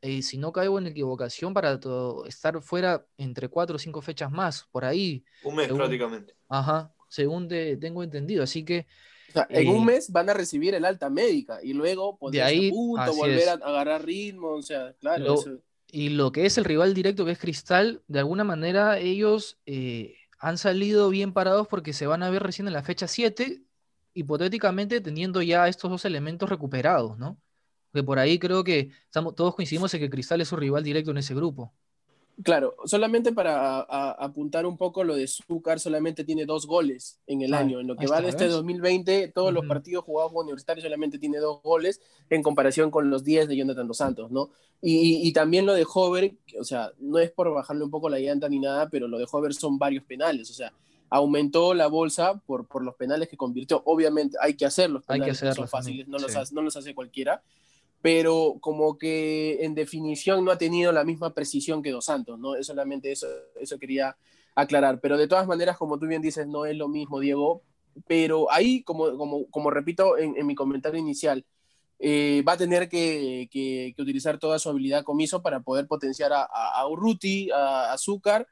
eh, 0.00 0.22
si 0.22 0.38
no 0.38 0.52
caigo 0.52 0.78
en 0.78 0.86
equivocación, 0.86 1.54
para 1.54 1.78
estar 2.26 2.60
fuera 2.62 3.06
entre 3.16 3.48
cuatro 3.48 3.76
o 3.76 3.78
cinco 3.78 4.00
fechas 4.00 4.30
más, 4.30 4.66
por 4.70 4.84
ahí. 4.84 5.24
Un 5.44 5.56
mes 5.56 5.68
prácticamente. 5.68 6.34
Ajá, 6.48 6.92
según 7.08 7.48
tengo 7.48 8.02
entendido. 8.02 8.42
Así 8.42 8.64
que 8.64 8.86
o 9.28 9.32
sea, 9.32 9.46
en 9.50 9.68
un 9.68 9.82
eh, 9.82 9.86
mes 9.86 10.10
van 10.10 10.30
a 10.30 10.34
recibir 10.34 10.74
el 10.74 10.84
alta 10.84 11.10
médica 11.10 11.60
y 11.62 11.74
luego 11.74 12.18
de 12.30 12.42
ahí, 12.42 12.70
punto, 12.70 13.14
volver 13.14 13.48
a 13.48 13.52
agarrar 13.52 14.04
ritmo, 14.04 14.52
o 14.52 14.62
sea, 14.62 14.94
claro. 14.94 15.36
Y 15.90 16.10
lo 16.10 16.32
que 16.32 16.46
es 16.46 16.58
el 16.58 16.64
rival 16.64 16.94
directo, 16.94 17.24
que 17.24 17.32
es 17.32 17.38
Cristal, 17.38 18.02
de 18.08 18.18
alguna 18.18 18.44
manera 18.44 18.98
ellos 18.98 19.58
eh, 19.66 20.16
han 20.38 20.58
salido 20.58 21.08
bien 21.08 21.32
parados 21.32 21.66
porque 21.66 21.92
se 21.92 22.06
van 22.06 22.22
a 22.22 22.30
ver 22.30 22.42
recién 22.42 22.66
en 22.68 22.74
la 22.74 22.82
fecha 22.82 23.06
7, 23.06 23.62
hipotéticamente 24.18 25.00
teniendo 25.00 25.40
ya 25.42 25.68
estos 25.68 25.90
dos 25.90 26.04
elementos 26.04 26.48
recuperados, 26.48 27.16
¿no? 27.18 27.38
Que 27.92 28.02
por 28.02 28.18
ahí 28.18 28.38
creo 28.38 28.64
que 28.64 28.90
estamos, 29.04 29.34
todos 29.34 29.54
coincidimos 29.54 29.94
en 29.94 30.00
que 30.00 30.10
Cristal 30.10 30.40
es 30.40 30.48
su 30.48 30.56
rival 30.56 30.82
directo 30.82 31.12
en 31.12 31.18
ese 31.18 31.34
grupo. 31.34 31.72
Claro, 32.42 32.76
solamente 32.84 33.32
para 33.32 33.80
apuntar 33.80 34.64
un 34.64 34.76
poco 34.76 35.02
lo 35.02 35.16
de 35.16 35.26
Zúcar, 35.26 35.80
solamente 35.80 36.22
tiene 36.22 36.46
dos 36.46 36.66
goles 36.66 37.18
en 37.26 37.42
el 37.42 37.52
ah, 37.52 37.58
año. 37.58 37.80
En 37.80 37.88
lo 37.88 37.96
que 37.96 38.06
va 38.06 38.20
de 38.20 38.28
este 38.28 38.46
2020, 38.46 39.28
todos 39.28 39.52
los 39.52 39.66
partidos 39.66 40.04
jugados 40.04 40.32
por 40.32 40.44
Universitario 40.44 40.82
solamente 40.82 41.18
tiene 41.18 41.38
dos 41.38 41.60
goles 41.62 42.00
en 42.30 42.42
comparación 42.42 42.92
con 42.92 43.10
los 43.10 43.24
10 43.24 43.48
de 43.48 43.56
Jonathan 43.56 43.88
Dos 43.88 43.96
Santos, 43.96 44.30
¿no? 44.30 44.50
Y, 44.80 45.32
también 45.32 45.66
lo 45.66 45.74
de 45.74 45.84
Hover, 45.92 46.32
o 46.60 46.62
sea, 46.62 46.92
no 47.00 47.18
es 47.18 47.32
por 47.32 47.52
bajarle 47.52 47.82
un 47.82 47.90
poco 47.90 48.08
la 48.08 48.20
llanta 48.20 48.48
ni 48.48 48.60
nada, 48.60 48.88
pero 48.88 49.08
lo 49.08 49.18
de 49.18 49.26
Hover 49.28 49.52
son 49.52 49.76
varios 49.76 50.04
penales, 50.04 50.48
o 50.50 50.54
sea, 50.54 50.72
aumentó 51.10 51.74
la 51.74 51.86
bolsa 51.86 52.40
por, 52.46 52.66
por 52.66 52.82
los 52.82 52.94
penales 52.94 53.28
que 53.28 53.36
convirtió. 53.36 53.82
Obviamente 53.86 54.36
hay 54.40 54.54
que 54.54 54.66
hacerlos, 54.66 55.04
hay 55.08 55.20
que 55.20 55.30
hacerlos, 55.30 55.56
son 55.56 55.68
fáciles, 55.68 56.08
no, 56.08 56.18
los 56.18 56.52
no 56.52 56.62
los 56.62 56.76
hace 56.76 56.94
cualquiera 56.94 57.42
pero 58.00 58.58
como 58.60 58.96
que 58.96 59.64
en 59.64 59.74
definición 59.74 60.44
no 60.44 60.52
ha 60.52 60.58
tenido 60.58 60.92
la 60.92 61.04
misma 61.04 61.34
precisión 61.34 61.82
que 61.82 61.90
Dos 61.90 62.04
Santos, 62.04 62.38
¿no? 62.38 62.54
Es 62.54 62.66
solamente 62.66 63.10
eso, 63.10 63.26
eso 63.60 63.78
quería 63.78 64.16
aclarar. 64.54 65.00
Pero 65.00 65.16
de 65.16 65.26
todas 65.26 65.46
maneras, 65.46 65.76
como 65.76 65.98
tú 65.98 66.06
bien 66.06 66.22
dices, 66.22 66.46
no 66.46 66.64
es 66.64 66.76
lo 66.76 66.88
mismo, 66.88 67.20
Diego. 67.20 67.62
Pero 68.06 68.50
ahí, 68.52 68.82
como, 68.82 69.16
como, 69.16 69.46
como 69.50 69.70
repito 69.70 70.16
en, 70.16 70.46
mi 70.46 70.54
comentario 70.54 71.00
inicial, 71.00 71.44
eh, 71.98 72.44
va 72.46 72.52
a 72.52 72.56
tener 72.56 72.88
que, 72.88 73.48
que, 73.50 73.94
utilizar 73.98 74.38
toda 74.38 74.60
su 74.60 74.68
habilidad 74.68 75.02
comiso 75.02 75.42
para 75.42 75.60
poder 75.60 75.88
potenciar 75.88 76.32
a, 76.32 76.44
a, 76.44 76.86
Urruti, 76.86 77.50
a 77.50 77.92
Azúcar 77.92 78.46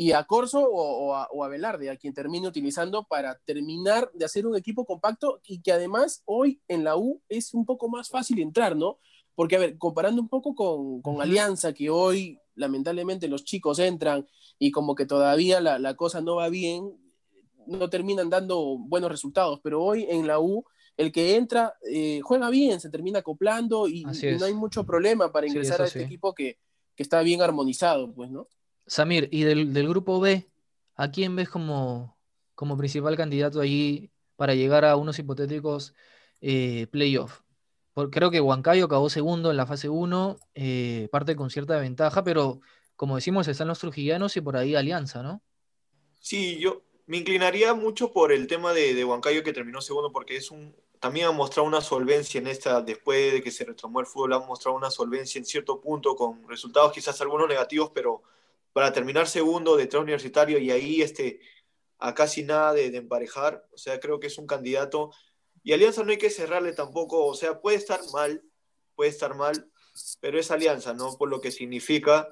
y 0.00 0.12
a 0.12 0.22
Corso 0.22 0.60
o, 0.60 1.12
a, 1.12 1.26
o, 1.32 1.42
a, 1.42 1.48
Velarde, 1.48 1.90
a 1.90 1.96
quien 1.96 2.14
termine 2.14 2.46
utilizando 2.46 3.02
para 3.02 3.36
terminar 3.44 4.08
de 4.14 4.24
hacer 4.24 4.46
un 4.46 4.56
equipo 4.56 4.86
compacto 4.86 5.40
y 5.44 5.60
que 5.60 5.72
además 5.72 6.22
hoy 6.24 6.60
en 6.68 6.84
la 6.84 6.96
U 6.96 7.20
es 7.28 7.52
un 7.52 7.66
poco 7.66 7.88
más 7.88 8.08
fácil 8.08 8.38
entrar, 8.38 8.76
¿no? 8.76 9.00
Porque, 9.34 9.56
a 9.56 9.58
ver, 9.58 9.76
comparando 9.76 10.22
un 10.22 10.28
poco 10.28 10.54
con, 10.54 11.02
con 11.02 11.20
Alianza, 11.20 11.72
que 11.72 11.90
hoy 11.90 12.38
lamentablemente 12.54 13.26
los 13.26 13.44
chicos 13.44 13.80
entran 13.80 14.24
y 14.56 14.70
como 14.70 14.94
que 14.94 15.04
todavía 15.04 15.60
la, 15.60 15.80
la, 15.80 15.94
cosa 15.94 16.20
no 16.20 16.36
va 16.36 16.48
bien, 16.48 16.96
no 17.66 17.90
terminan 17.90 18.30
dando 18.30 18.78
buenos 18.78 19.10
resultados, 19.10 19.58
pero 19.64 19.82
hoy 19.82 20.06
en 20.08 20.28
la 20.28 20.38
U 20.38 20.64
el 20.96 21.10
que 21.10 21.34
entra 21.34 21.74
eh, 21.90 22.20
juega 22.22 22.50
bien, 22.50 22.78
se 22.78 22.88
termina 22.88 23.18
acoplando 23.18 23.88
y, 23.88 24.04
no 24.04 24.44
hay 24.44 24.54
mucho 24.54 24.86
problema 24.86 25.32
para 25.32 25.48
ingresar 25.48 25.82
a 25.82 25.86
este 25.86 26.04
equipo 26.04 26.34
que, 26.34 26.56
que 26.94 27.02
está 27.02 27.20
bien 27.22 27.42
armonizado, 27.42 28.12
pues, 28.14 28.30
¿no? 28.30 28.46
Samir, 28.88 29.28
y 29.30 29.44
del, 29.44 29.88
grupo 29.88 30.18
B, 30.18 30.48
¿a 30.96 31.10
quién 31.10 31.36
ves 31.36 31.48
como, 31.48 32.18
como 32.54 32.76
principal 32.76 33.16
candidato 33.16 33.60
allí 33.60 34.10
para 34.36 34.54
llegar 34.54 34.84
a 34.84 34.96
unos 34.96 35.18
hipotéticos 35.18 35.94
eh, 36.40 36.88
playoffs? 36.90 37.42
Creo 38.10 38.30
que 38.30 38.40
Huancayo 38.40 38.84
acabó 38.84 39.10
segundo 39.10 39.50
en 39.50 39.56
la 39.56 39.66
fase 39.66 39.88
1, 39.88 40.38
eh, 40.54 41.08
parte 41.10 41.36
con 41.36 41.50
cierta 41.50 41.78
ventaja, 41.78 42.22
pero 42.22 42.60
como 42.96 43.16
decimos, 43.16 43.46
están 43.48 43.68
los 43.68 43.78
trujillanos 43.78 44.36
y 44.36 44.40
por 44.40 44.56
ahí 44.56 44.74
Alianza, 44.74 45.22
¿no? 45.22 45.42
Sí, 46.20 46.58
yo 46.58 46.82
me 47.06 47.16
inclinaría 47.16 47.74
mucho 47.74 48.12
por 48.12 48.32
el 48.32 48.46
tema 48.46 48.72
de, 48.72 48.94
de 48.94 49.04
Huancayo 49.04 49.42
que 49.42 49.52
terminó 49.52 49.80
segundo, 49.80 50.12
porque 50.12 50.36
es 50.36 50.50
un, 50.50 50.74
también 51.00 51.26
ha 51.26 51.32
mostrado 51.32 51.66
una 51.66 51.80
solvencia 51.80 52.38
en 52.38 52.46
esta, 52.46 52.80
después 52.82 53.32
de 53.32 53.42
que 53.42 53.50
se 53.50 53.64
retomó 53.64 54.00
el 54.00 54.06
fútbol, 54.06 54.32
ha 54.32 54.40
mostrado 54.40 54.76
una 54.76 54.90
solvencia 54.90 55.38
en 55.38 55.44
cierto 55.44 55.80
punto, 55.80 56.16
con 56.16 56.48
resultados 56.48 56.92
quizás 56.92 57.20
algunos 57.20 57.48
negativos, 57.48 57.90
pero 57.94 58.22
para 58.72 58.92
terminar 58.92 59.26
segundo 59.26 59.76
detrás 59.76 60.02
universitario 60.02 60.58
y 60.58 60.70
ahí 60.70 61.02
este, 61.02 61.40
a 61.98 62.14
casi 62.14 62.42
nada 62.42 62.72
de, 62.72 62.86
emparejar. 62.96 63.66
O 63.72 63.78
sea, 63.78 63.98
creo 64.00 64.20
que 64.20 64.28
es 64.28 64.38
un 64.38 64.46
candidato. 64.46 65.10
Y 65.62 65.72
Alianza 65.72 66.02
no 66.04 66.10
hay 66.10 66.18
que 66.18 66.30
cerrarle 66.30 66.72
tampoco, 66.72 67.26
o 67.26 67.34
sea, 67.34 67.60
puede 67.60 67.76
estar 67.76 68.00
mal, 68.12 68.42
puede 68.94 69.10
estar 69.10 69.34
mal, 69.34 69.70
pero 70.20 70.38
es 70.38 70.50
Alianza, 70.50 70.94
¿no? 70.94 71.16
Por 71.16 71.28
lo 71.28 71.40
que 71.40 71.50
significa. 71.50 72.28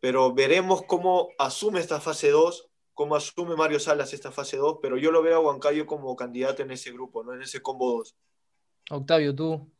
Pero 0.00 0.32
veremos 0.32 0.82
cómo 0.86 1.30
asume 1.38 1.80
esta 1.80 2.00
fase 2.00 2.30
2, 2.30 2.68
cómo 2.94 3.16
asume 3.16 3.56
Mario 3.56 3.80
Salas 3.80 4.12
esta 4.12 4.30
fase 4.30 4.56
2, 4.56 4.78
pero 4.80 4.96
yo 4.96 5.10
lo 5.10 5.22
veo 5.22 5.36
a 5.36 5.40
Huancayo 5.40 5.86
como 5.86 6.14
candidato 6.14 6.62
en 6.62 6.70
ese 6.70 6.92
grupo, 6.92 7.24
¿no? 7.24 7.34
En 7.34 7.42
ese 7.42 7.60
combo 7.60 7.98
2. 7.98 8.16
Octavio, 8.90 9.34
tú. 9.34 9.77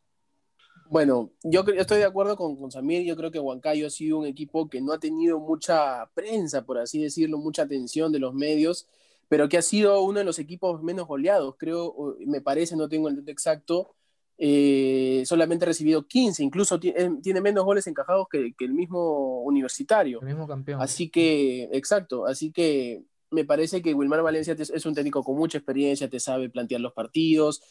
Bueno, 0.91 1.33
yo 1.43 1.65
estoy 1.77 1.99
de 1.99 2.05
acuerdo 2.05 2.37
con, 2.37 2.57
con, 2.57 2.71
Samir, 2.71 3.03
yo 3.03 3.17
creo 3.17 3.31
que 3.31 3.39
Huancayo 3.39 3.87
ha 3.87 3.91
sido 3.91 4.19
un 4.19 4.27
equipo 4.27 4.69
que 4.69 4.81
no 4.81 4.93
ha 4.93 4.99
tenido 4.99 5.39
mucha 5.39 6.07
prensa, 6.15 6.65
por 6.65 6.79
así 6.79 7.03
decirlo, 7.03 7.37
mucha 7.39 7.63
atención 7.63 8.11
de 8.11 8.19
los 8.19 8.33
medios, 8.33 8.87
pero 9.29 9.49
que 9.49 9.59
ha 9.59 9.63
sido 9.63 10.01
uno 10.03 10.19
de 10.21 10.25
los 10.25 10.39
equipos 10.39 10.83
menos 10.83 11.07
goleados, 11.07 11.57
creo, 11.59 12.17
me 12.27 12.41
parece, 12.41 12.75
no 12.75 12.89
tengo 12.89 13.09
el 13.09 13.17
dato 13.17 13.31
exacto, 13.31 13.95
eh, 14.39 15.25
solamente 15.27 15.65
ha 15.65 15.69
recibido 15.69 16.07
15, 16.07 16.43
incluso 16.43 16.79
eh, 16.83 17.11
tiene 17.23 17.41
menos 17.41 17.65
goles 17.65 17.87
encajados 17.87 18.27
que, 18.31 18.55
el 18.59 18.73
mismo 18.73 19.43
universitario. 19.43 20.21
El 20.21 20.29
mismo 20.29 20.47
campeón. 20.47 20.81
Así 20.81 21.11
que, 21.11 21.65
exacto, 21.73 22.27
así 22.27 22.51
que 22.51 23.03
me 23.31 23.45
parece 23.45 23.83
que 23.83 23.93
Wilmar 23.93 24.23
Valencia 24.23 24.57
es 24.59 24.87
un 24.87 24.95
técnico 24.95 25.23
con 25.23 25.37
mucha 25.37 25.59
experiencia, 25.59 26.09
te 26.09 26.19
sabe 26.19 26.49
plantear 26.49 26.81
los 26.81 26.95
partidos. 26.95 27.63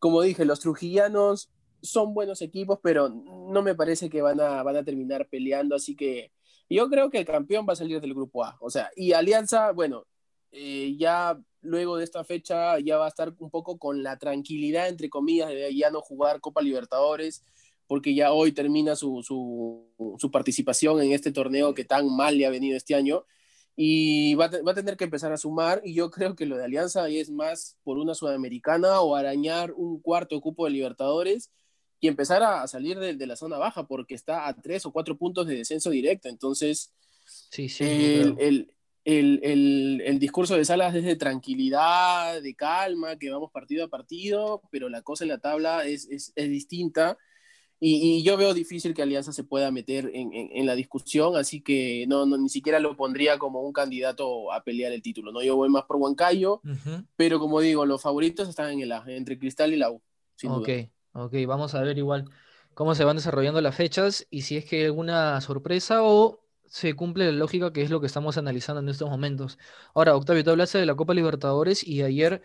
Como 0.00 0.20
dije, 0.22 0.44
los 0.44 0.58
trujillanos 0.58 1.50
son 1.84 2.14
buenos 2.14 2.40
equipos, 2.42 2.80
pero 2.82 3.08
no 3.10 3.62
me 3.62 3.74
parece 3.74 4.08
que 4.08 4.22
van 4.22 4.40
a, 4.40 4.62
van 4.62 4.76
a 4.76 4.84
terminar 4.84 5.28
peleando, 5.28 5.76
así 5.76 5.94
que 5.94 6.32
yo 6.68 6.88
creo 6.88 7.10
que 7.10 7.18
el 7.18 7.24
campeón 7.26 7.66
va 7.68 7.74
a 7.74 7.76
salir 7.76 8.00
del 8.00 8.14
grupo 8.14 8.44
A. 8.44 8.56
O 8.60 8.70
sea, 8.70 8.90
y 8.96 9.12
Alianza, 9.12 9.72
bueno, 9.72 10.06
eh, 10.50 10.96
ya 10.98 11.38
luego 11.60 11.96
de 11.96 12.04
esta 12.04 12.24
fecha 12.24 12.78
ya 12.80 12.96
va 12.96 13.04
a 13.06 13.08
estar 13.08 13.34
un 13.38 13.50
poco 13.50 13.78
con 13.78 14.02
la 14.02 14.18
tranquilidad, 14.18 14.88
entre 14.88 15.10
comillas, 15.10 15.50
de 15.50 15.74
ya 15.76 15.90
no 15.90 16.00
jugar 16.00 16.40
Copa 16.40 16.62
Libertadores, 16.62 17.44
porque 17.86 18.14
ya 18.14 18.32
hoy 18.32 18.52
termina 18.52 18.96
su, 18.96 19.22
su, 19.22 20.16
su 20.18 20.30
participación 20.30 21.02
en 21.02 21.12
este 21.12 21.32
torneo 21.32 21.74
que 21.74 21.84
tan 21.84 22.08
mal 22.14 22.38
le 22.38 22.46
ha 22.46 22.50
venido 22.50 22.76
este 22.76 22.94
año. 22.94 23.26
Y 23.76 24.34
va, 24.36 24.48
va, 24.66 24.72
a 24.72 24.74
tener 24.74 24.96
que 24.96 25.04
empezar 25.04 25.32
a 25.32 25.36
sumar, 25.36 25.82
y 25.84 25.94
yo 25.94 26.10
creo 26.10 26.34
que 26.36 26.46
lo 26.46 26.56
de 26.56 26.64
Alianza 26.64 27.08
es 27.08 27.30
más 27.30 27.76
por 27.82 27.98
una 27.98 28.14
sudamericana 28.14 29.00
o 29.00 29.16
arañar 29.16 29.72
un 29.72 30.00
cuarto 30.00 30.40
cupo 30.40 30.64
de 30.64 30.70
Libertadores 30.70 31.50
y 32.04 32.08
empezar 32.08 32.42
a 32.42 32.68
salir 32.68 32.98
de, 32.98 33.26
la 33.26 33.34
zona 33.34 33.56
baja 33.56 33.86
porque 33.86 34.14
está 34.14 34.46
a 34.46 34.52
tres 34.52 34.84
o 34.84 34.92
cuatro 34.92 35.16
puntos 35.16 35.46
de 35.46 35.56
descenso 35.56 35.88
directo. 35.88 36.28
Entonces, 36.28 36.92
sí, 37.24 37.70
sí, 37.70 37.82
el, 37.82 38.68
el, 39.06 40.02
el, 40.04 40.18
discurso 40.18 40.54
de 40.54 40.66
Salas 40.66 40.94
es 40.94 41.04
de 41.04 41.16
tranquilidad, 41.16 42.42
de 42.42 42.54
calma, 42.54 43.16
que 43.16 43.30
vamos 43.30 43.50
partido 43.50 43.86
a 43.86 43.88
partido, 43.88 44.60
pero 44.70 44.90
la 44.90 45.00
cosa 45.00 45.24
en 45.24 45.30
la 45.30 45.38
tabla 45.38 45.86
es, 45.86 46.06
es, 46.10 46.34
es 46.36 46.50
distinta. 46.50 47.16
Y, 47.80 48.18
y, 48.18 48.22
yo 48.22 48.36
veo 48.36 48.52
difícil 48.52 48.92
que 48.92 49.00
Alianza 49.00 49.32
se 49.32 49.44
pueda 49.44 49.70
meter 49.70 50.10
en, 50.12 50.30
en, 50.34 50.66
la 50.66 50.74
discusión, 50.74 51.36
así 51.36 51.62
que 51.62 52.04
no, 52.06 52.26
no, 52.26 52.36
ni 52.36 52.50
siquiera 52.50 52.80
lo 52.80 52.98
pondría 52.98 53.38
como 53.38 53.62
un 53.62 53.72
candidato 53.72 54.52
a 54.52 54.62
pelear 54.62 54.92
el 54.92 55.00
título. 55.00 55.32
¿no? 55.32 55.42
Yo 55.42 55.56
voy 55.56 55.70
más 55.70 55.84
por 55.84 55.96
Huancayo, 55.96 56.60
pero 57.16 57.38
como 57.38 57.62
digo, 57.62 57.86
los 57.86 58.02
favoritos 58.02 58.46
están 58.50 58.72
en 58.72 58.80
el 58.80 58.92
entre 59.06 59.38
Cristal 59.38 59.72
y 59.72 59.76
la 59.76 59.90
U. 59.90 60.02
Sin 60.36 60.50
ok, 60.50 60.68
Ok, 61.16 61.32
vamos 61.46 61.74
a 61.76 61.80
ver 61.82 61.96
igual 61.96 62.28
cómo 62.74 62.94
se 62.96 63.04
van 63.04 63.16
desarrollando 63.16 63.60
las 63.60 63.76
fechas 63.76 64.26
y 64.30 64.42
si 64.42 64.56
es 64.56 64.64
que 64.64 64.78
hay 64.80 64.84
alguna 64.86 65.40
sorpresa 65.40 66.02
o 66.02 66.40
se 66.66 66.94
cumple 66.94 67.26
la 67.26 67.32
lógica 67.32 67.72
que 67.72 67.82
es 67.82 67.90
lo 67.90 68.00
que 68.00 68.08
estamos 68.08 68.36
analizando 68.36 68.80
en 68.80 68.88
estos 68.88 69.08
momentos. 69.08 69.56
Ahora, 69.94 70.16
Octavio, 70.16 70.42
tú 70.42 70.50
hablaste 70.50 70.78
de 70.78 70.86
la 70.86 70.96
Copa 70.96 71.14
Libertadores 71.14 71.86
y 71.86 72.02
ayer 72.02 72.42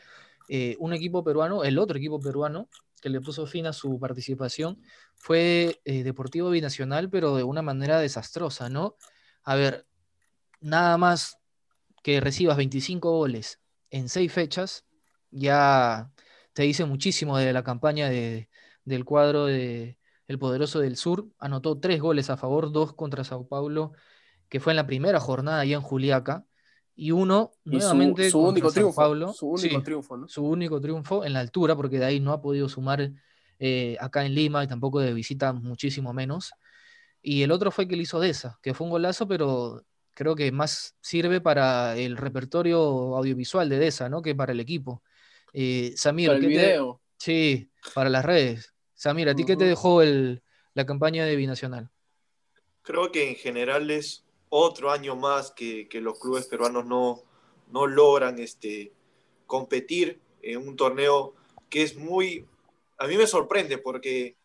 eh, 0.50 0.76
un 0.80 0.94
equipo 0.94 1.24
peruano, 1.24 1.64
el 1.64 1.80
otro 1.80 1.98
equipo 1.98 2.20
peruano, 2.20 2.70
que 3.02 3.10
le 3.10 3.22
puso 3.22 3.48
fin 3.48 3.66
a 3.66 3.74
su 3.74 4.00
participación, 4.00 4.80
fue 5.16 5.82
eh, 5.86 6.04
Deportivo 6.04 6.52
Binacional, 6.52 7.10
pero 7.10 7.36
de 7.36 7.44
una 7.44 7.64
manera 7.64 7.98
desastrosa, 8.00 8.70
¿no? 8.70 8.98
A 9.44 9.56
ver, 9.56 9.88
nada 10.62 10.98
más 10.98 11.40
que 12.04 12.22
recibas 12.22 12.58
25 12.58 13.12
goles 13.12 13.62
en 13.90 14.10
seis 14.10 14.32
fechas, 14.32 14.86
ya 15.32 16.12
te 16.60 16.64
dice 16.64 16.84
muchísimo 16.84 17.38
de 17.38 17.54
la 17.54 17.64
campaña 17.64 18.10
del 18.10 19.06
cuadro 19.06 19.46
de 19.46 19.98
El 20.28 20.40
Poderoso 20.40 20.82
del 20.82 20.98
Sur. 20.98 21.30
Anotó 21.40 21.80
tres 21.80 22.02
goles 22.02 22.30
a 22.30 22.36
favor, 22.36 22.74
dos 22.74 22.92
contra 22.92 23.24
Sao 23.24 23.48
Paulo, 23.48 23.94
que 24.50 24.60
fue 24.60 24.74
en 24.74 24.76
la 24.76 24.86
primera 24.86 25.22
jornada 25.22 25.62
allá 25.62 25.78
en 25.78 25.82
Juliaca, 25.82 26.46
y 26.98 27.12
uno 27.12 27.52
nuevamente 27.64 28.30
su, 28.30 28.42
único 28.42 28.74
triunfo, 28.74 28.94
Paulo. 28.94 29.32
Su 29.32 29.48
único 29.48 29.82
triunfo, 29.82 30.18
¿no? 30.18 30.28
Su 30.28 30.44
único 30.44 30.82
triunfo 30.82 31.24
en 31.24 31.32
la 31.32 31.40
altura, 31.40 31.78
porque 31.78 31.98
de 31.98 32.04
ahí 32.04 32.20
no 32.20 32.34
ha 32.34 32.42
podido 32.42 32.68
sumar 32.68 33.10
eh, 33.58 33.96
acá 34.02 34.26
en 34.26 34.36
Lima 34.36 34.62
y 34.62 34.68
tampoco 34.68 35.00
de 35.00 35.14
visita 35.14 35.54
muchísimo 35.54 36.12
menos. 36.12 36.52
Y 37.22 37.44
el 37.44 37.54
otro 37.54 37.72
fue 37.72 37.88
que 37.88 37.96
le 37.96 38.02
hizo 38.02 38.20
Deza, 38.20 38.60
que 38.62 38.74
fue 38.74 38.84
un 38.84 38.92
golazo, 38.92 39.30
pero 39.30 39.86
creo 40.14 40.36
que 40.36 40.52
más 40.52 40.98
sirve 41.00 41.40
para 41.40 41.96
el 41.96 42.18
repertorio 42.18 43.16
audiovisual 43.16 43.70
de 43.70 43.80
Deza, 43.80 44.10
¿no? 44.10 44.22
Que 44.22 44.36
para 44.36 44.52
el 44.52 44.60
equipo. 44.60 45.02
Samir, 45.96 46.30
para 46.30 46.40
el 46.40 46.46
video. 46.48 47.02
Sí, 47.18 47.70
para 47.94 48.10
las 48.10 48.26
redes. 48.26 48.74
Samir, 48.94 49.30
¿a 49.30 49.36
ti 49.36 49.46
qué 49.46 49.56
te 49.56 49.66
dejó 49.66 50.02
el, 50.02 50.44
la 50.74 50.86
campaña 50.86 51.26
de 51.26 51.36
Binacional? 51.36 51.90
Creo 52.82 53.12
que 53.12 53.30
en 53.30 53.36
general 53.36 53.92
es 53.92 54.26
otro 54.50 54.92
año 54.92 55.16
más 55.16 55.52
que, 55.52 55.88
los 55.94 56.20
clubes 56.20 56.48
peruanos 56.48 56.86
no, 56.86 57.24
no 57.72 57.88
logran 57.88 58.40
este, 58.40 58.92
competir 59.46 60.20
en 60.42 60.68
un 60.68 60.76
torneo 60.76 61.36
que 61.70 61.84
es 61.84 61.96
muy... 61.96 62.46
A 62.98 63.08
mí 63.08 63.16
me 63.18 63.28
sorprende 63.28 63.78
porque 63.78 64.36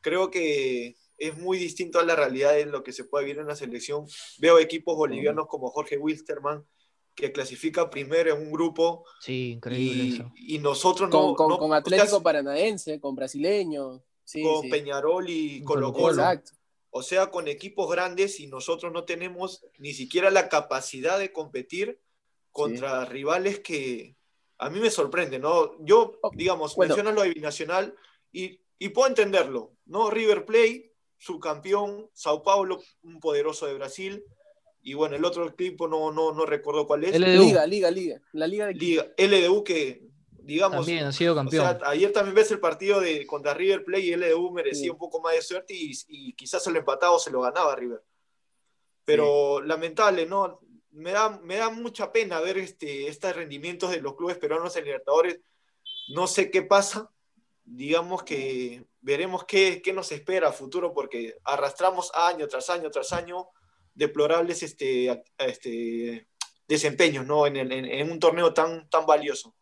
creo 0.00 0.30
que 0.30 0.96
es 1.16 1.36
muy 1.36 1.58
distinto 1.58 1.98
a 1.98 2.04
la 2.04 2.16
realidad 2.16 2.52
de 2.52 2.66
lo 2.66 2.82
que 2.82 2.92
se 2.92 3.04
puede 3.04 3.24
vivir 3.24 3.40
en 3.40 3.48
la 3.48 3.56
selección. 3.56 4.06
Veo 4.38 4.58
equipos 4.58 4.96
bolivianos 4.96 5.46
como 5.48 5.70
Jorge 5.70 5.98
Wilstermann, 5.98 6.64
que 7.18 7.32
clasifica 7.32 7.90
primero 7.90 8.32
en 8.34 8.40
un 8.42 8.52
grupo. 8.52 9.04
Sí, 9.20 9.50
increíble 9.52 10.04
y, 10.04 10.14
eso. 10.14 10.32
y 10.36 10.58
nosotros 10.60 11.10
con, 11.10 11.20
no, 11.20 11.34
con, 11.34 11.48
no, 11.48 11.58
con 11.58 11.72
Atlético 11.72 12.22
Paranaense, 12.22 13.00
con 13.00 13.16
brasileño. 13.16 14.02
Sí, 14.22 14.42
con 14.42 14.62
sí. 14.62 14.68
Peñarol 14.68 15.28
y 15.28 15.62
Colo. 15.64 15.92
Colo. 15.92 16.10
Exacto. 16.10 16.52
O 16.90 17.02
sea, 17.02 17.30
con 17.30 17.48
equipos 17.48 17.90
grandes 17.90 18.38
y 18.38 18.46
nosotros 18.46 18.92
no 18.92 19.04
tenemos 19.04 19.66
ni 19.78 19.92
siquiera 19.92 20.30
la 20.30 20.48
capacidad 20.48 21.18
de 21.18 21.32
competir 21.32 22.00
contra 22.52 23.04
rivales 23.04 23.60
que 23.60 24.16
a 24.58 24.70
mí 24.70 24.80
me 24.80 24.90
sorprende, 24.90 25.38
¿no? 25.38 25.72
Yo, 25.84 26.18
Oh, 26.22 26.30
digamos, 26.34 26.76
bueno. 26.76 26.94
mencionas 26.94 27.14
lo 27.14 27.22
de 27.22 27.34
Binacional 27.34 27.94
y, 28.32 28.60
y 28.78 28.88
puedo 28.90 29.08
entenderlo, 29.08 29.76
¿no? 29.86 30.10
River 30.10 30.44
Plate, 30.44 30.92
subcampeón, 31.18 32.08
Sao 32.12 32.42
Paulo, 32.42 32.80
un 33.02 33.20
poderoso 33.20 33.66
de 33.66 33.74
Brasil, 33.74 34.24
y 34.90 34.94
bueno, 34.94 35.16
el 35.16 35.24
otro 35.24 35.46
equipo 35.46 35.86
no, 35.88 36.10
no, 36.12 36.32
no 36.32 36.46
recuerdo 36.46 36.86
cuál 36.86 37.04
es. 37.04 37.18
LDU. 37.18 37.42
Liga, 37.44 37.66
liga, 37.66 37.90
liga. 37.90 38.20
La 38.32 38.46
liga 38.46 38.66
de 38.66 38.74
Liga, 38.74 39.06
LDU 39.16 39.62
que, 39.64 40.02
digamos, 40.40 40.78
También 40.78 41.04
ha 41.04 41.12
sido 41.12 41.32
o 41.34 41.36
campeón. 41.36 41.78
sea, 41.78 41.88
ayer 41.88 42.12
también 42.12 42.34
ves 42.34 42.50
el 42.50 42.60
partido 42.60 43.00
de 43.00 43.26
contra 43.26 43.54
River 43.54 43.84
Plate 43.84 44.04
y 44.04 44.16
LDU 44.16 44.50
merecía 44.50 44.84
Sí. 44.84 44.90
un 44.90 44.98
poco 44.98 45.20
más 45.20 45.34
de 45.34 45.42
suerte 45.42 45.74
y, 45.74 45.92
y 46.08 46.32
quizás 46.34 46.62
se 46.64 46.70
lo 46.70 46.78
empataba 46.78 47.12
o 47.12 47.18
se 47.18 47.30
lo 47.30 47.40
ganaba 47.42 47.74
River. 47.76 48.02
Pero 49.04 49.60
lamentable, 49.62 50.26
¿no? 50.26 50.60
Me 50.90 51.12
da, 51.12 51.38
me 51.42 51.56
da 51.56 51.70
mucha 51.70 52.12
pena 52.12 52.40
ver 52.40 52.58
este, 52.58 53.08
estos 53.08 53.34
rendimientos 53.34 53.90
de 53.90 54.00
los 54.00 54.16
clubes 54.16 54.36
peruanos 54.38 54.76
en 54.76 54.84
Libertadores. 54.84 55.40
No 56.14 56.26
sé 56.26 56.50
qué 56.50 56.62
pasa. 56.62 57.10
Digamos 57.64 58.22
que 58.22 58.84
veremos 59.00 59.44
qué, 59.44 59.80
qué 59.82 59.92
nos 59.92 60.10
espera 60.12 60.48
a 60.48 60.52
futuro 60.52 60.92
porque 60.92 61.36
arrastramos 61.44 62.10
año 62.14 62.48
tras 62.48 62.68
año 62.70 62.90
tras 62.90 63.12
año 63.12 63.48
deplorables 63.98 64.62
este, 64.62 65.10
a- 65.10 65.22
este, 65.38 66.28
desempeños 66.68 67.26
¿no? 67.26 67.46
en, 67.46 67.56
el- 67.56 67.72
en- 67.72 67.84
en 67.84 68.10
un 68.10 68.18
torneo 68.20 68.54
tan, 68.54 68.88
tan 68.88 69.04
valioso. 69.04 69.54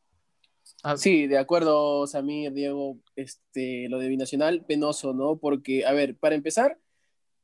Ah, 0.83 0.97
Sí, 0.97 1.27
de 1.27 1.39
acuerdo, 1.39 2.07
Samir, 2.07 2.53
Diego, 2.53 2.99
este, 3.17 3.89
lo 3.89 3.99
de 3.99 4.09
Binacional, 4.09 4.65
penoso, 4.65 5.13
¿no? 5.15 5.37
Porque, 5.39 5.85
a 5.87 5.93
ver, 5.93 6.17
para 6.17 6.35
empezar, 6.35 6.79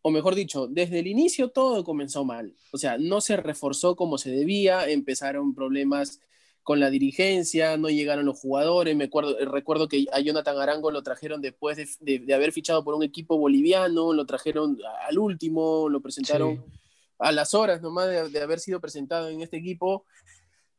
o 0.03 0.11
mejor 0.11 0.35
dicho, 0.35 0.67
desde 0.69 0.99
el 0.99 1.07
inicio 1.07 1.49
todo 1.51 1.83
comenzó 1.83 2.25
mal. 2.25 2.55
O 2.73 2.79
sea, 2.79 2.99
no 2.99 3.21
se 3.21 3.37
reforzó 3.37 3.97
como 3.97 4.19
se 4.19 4.31
debía, 4.31 4.89
empezaron 4.89 5.55
problemas 5.55 6.21
con 6.65 6.79
la 6.79 6.91
dirigencia, 6.91 7.77
no 7.77 7.89
llegaron 7.89 8.25
los 8.27 8.39
jugadores. 8.39 8.95
Me 8.97 9.05
acuerdo, 9.05 9.39
eh, 9.39 9.45
recuerdo 9.47 9.89
que 9.89 10.07
a 10.13 10.21
Jonathan 10.21 10.59
Arango 10.59 10.91
lo 10.93 11.03
trajeron 11.03 11.41
después 11.41 11.77
de, 11.77 11.89
de- 12.01 12.25
de 12.25 12.35
haber 12.35 12.53
fichado 12.53 12.85
por 12.85 12.95
un 12.95 13.03
equipo 13.03 13.39
boliviano, 13.39 14.13
lo 14.13 14.27
trajeron 14.27 14.79
al 15.09 15.19
último, 15.19 15.89
lo 15.89 16.01
presentaron 16.01 16.57
sí. 16.57 16.79
A 17.23 17.33
las 17.33 17.55
horas 17.55 17.81
nomás 17.81 18.09
de, 18.09 18.29
de 18.29 18.41
haber 18.43 18.61
sido 18.61 18.81
presentado 18.81 19.29
en 19.29 19.41
este 19.43 19.57
equipo. 19.57 20.05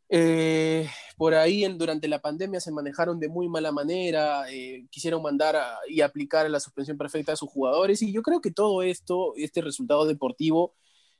Eh, 0.10 0.88
por 1.17 1.34
ahí 1.34 1.63
en- 1.63 1.77
durante 1.77 2.08
la 2.08 2.19
pandemia 2.21 2.60
se 2.60 2.71
manejaron 2.71 3.19
de 3.19 3.29
muy 3.29 3.47
mala 3.49 3.71
manera, 3.71 4.43
eh, 4.51 4.86
quisieron 4.91 5.23
mandar 5.23 5.56
a- 5.56 5.77
y 5.88 6.01
aplicar 6.01 6.47
la 6.49 6.60
suspensión 6.60 6.97
perfecta 6.97 7.32
a 7.34 7.36
sus 7.36 7.49
jugadores 7.49 8.01
y 8.01 8.12
yo 8.12 8.21
creo 8.21 8.39
que 8.41 8.51
todo 8.51 8.84
esto, 8.84 9.34
este 9.38 9.62
resultado 9.62 10.06
deportivo, 10.06 10.75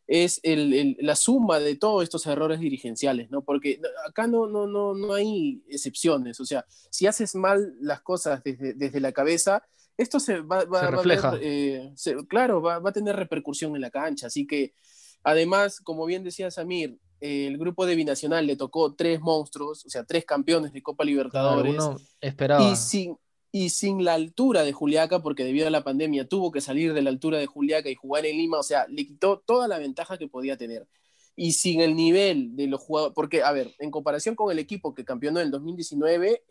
es 0.06 0.42
el- 0.44 0.74
el- 0.74 0.98
la 1.00 1.16
suma 1.16 1.60
de 1.60 1.76
todos 1.78 2.04
estos 2.04 2.26
errores 2.28 2.60
dirigenciales, 2.60 3.32
¿no? 3.32 3.42
Porque 3.42 3.80
acá 4.08 4.28
no, 4.28 4.48
no, 4.48 4.68
no, 4.68 4.94
no 4.94 5.14
hay 5.14 5.64
excepciones, 5.70 6.40
o 6.42 6.46
sea, 6.46 6.66
si 6.92 7.08
haces 7.08 7.34
mal 7.36 7.74
las 7.80 8.02
cosas 8.02 8.44
desde, 8.44 8.74
desde 8.74 9.00
la 9.00 9.14
cabeza, 9.14 9.64
esto 9.98 10.20
se 10.20 10.42
va, 10.42 10.66
va- 10.66 10.82
Se 10.82 10.86
va 10.86 11.00
a 11.00 11.32
ver, 11.32 11.42
eh, 11.42 11.92
se- 11.96 12.28
claro, 12.28 12.62
va, 12.62 12.80
va 12.80 12.90
a 12.90 12.94
tener 12.94 13.16
repercusión 13.16 13.76
en 13.76 13.82
la 13.82 13.90
cancha, 13.92 14.28
así 14.28 14.46
que 14.46 14.74
además, 15.24 15.80
como 15.82 16.06
bien 16.06 16.24
decía 16.24 16.52
Samir, 16.52 17.00
el 17.24 17.58
grupo 17.58 17.86
de 17.86 17.96
Binacional 17.96 18.46
le 18.46 18.58
tocó 18.58 18.94
tres 18.96 19.22
monstruos, 19.22 19.86
o 19.86 19.90
sea, 19.90 20.04
tres 20.04 20.26
campeones 20.26 20.74
de 20.74 20.84
Copa 20.84 21.04
Claro, 21.04 21.12
Libertadores, 21.12 21.76
uno 21.76 21.98
esperaba. 22.20 22.70
y 22.70 22.76
sin, 22.76 23.18
y 23.52 23.70
sin 23.70 24.04
la 24.04 24.16
altura 24.16 24.64
de 24.64 24.74
Juliaca, 24.74 25.22
porque 25.22 25.46
debido 25.46 25.68
a 25.68 25.70
la 25.72 25.86
pandemia 25.86 26.28
tuvo 26.28 26.52
que 26.52 26.60
salir 26.60 26.94
de 26.94 27.02
la 27.02 27.12
altura 27.12 27.38
de 27.38 27.46
Juliaca 27.46 27.90
y 27.90 27.96
jugar 27.96 28.26
en 28.26 28.38
Lima, 28.38 28.60
o 28.60 28.64
sea, 28.64 28.88
le 28.90 29.08
quitó 29.08 29.40
toda 29.40 29.68
la 29.70 29.78
ventaja 29.78 30.18
que 30.18 30.28
podía 30.28 30.58
tener. 30.58 30.86
Y 31.36 31.54
sin 31.54 31.80
el 31.80 31.96
nivel 31.96 32.56
de 32.56 32.68
los 32.68 32.82
jugadores, 32.82 33.16
porque, 33.16 33.42
a 33.42 33.52
ver, 33.54 33.74
en 33.80 33.90
comparación 33.90 34.36
con 34.36 34.52
el 34.52 34.60
equipo 34.60 34.94
que 34.94 35.06
campeonó 35.06 35.40
en 35.40 35.46
el 35.46 35.52
2019, 35.52 36.32
eh, 36.32 36.42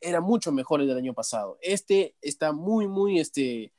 era 0.00 0.20
mucho 0.20 0.50
mejor 0.50 0.80
el 0.80 0.88
del 0.88 0.96
año 0.96 1.14
pasado. 1.14 1.58
Este 1.60 2.16
está 2.22 2.52
muy, 2.52 2.88
muy, 2.88 3.20
este, 3.20 3.72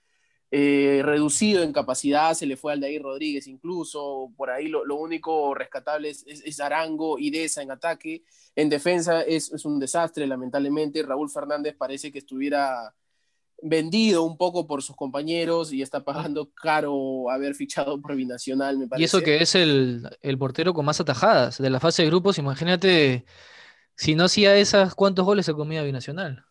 eh, 0.56 1.02
reducido 1.02 1.64
en 1.64 1.74
capacidad, 1.74 2.36
se 2.36 2.46
le 2.46 2.58
fue 2.58 2.74
al 2.74 2.78
Aldair 2.78 3.02
Rodríguez 3.02 3.48
incluso, 3.48 4.32
por 4.38 4.52
ahí 4.52 4.68
lo, 4.68 4.86
lo 4.86 4.98
único 4.98 5.56
rescatable 5.56 6.12
es, 6.12 6.24
es, 6.28 6.44
es 6.46 6.60
Arango 6.60 7.18
y 7.18 7.32
Deza 7.32 7.64
en 7.64 7.72
ataque, 7.72 8.22
en 8.56 8.70
defensa 8.70 9.24
es, 9.24 9.52
es, 9.52 9.66
un 9.66 9.80
desastre 9.80 10.28
lamentablemente, 10.28 11.02
Raúl 11.02 11.32
Fernández 11.32 11.76
parece 11.76 12.12
que 12.12 12.20
estuviera 12.20 12.94
vendido 13.64 14.22
un 14.22 14.38
poco 14.38 14.68
por 14.68 14.84
sus 14.84 14.96
compañeros 14.96 15.74
y 15.74 15.82
está 15.82 16.04
pagando 16.04 16.52
caro 16.54 17.32
haber 17.32 17.56
fichado 17.56 18.00
por 18.00 18.16
Binacional, 18.16 18.78
me 18.78 18.88
parece. 18.88 19.02
Y 19.02 19.06
eso 19.06 19.22
que 19.24 19.42
es 19.42 19.56
el, 19.56 20.08
el 20.22 20.38
portero 20.38 20.76
con 20.76 20.86
más 20.86 21.02
atajadas 21.02 21.58
de 21.58 21.72
la 21.72 21.80
fase 21.80 22.04
de 22.04 22.10
grupos, 22.10 22.38
imagínate, 22.38 23.26
si 23.96 24.14
no 24.14 24.26
hacía 24.26 24.56
esas, 24.56 24.94
¿cuántos 24.94 25.26
goles 25.26 25.48
se 25.48 25.54
comía 25.54 25.82
Binacional? 25.82 26.46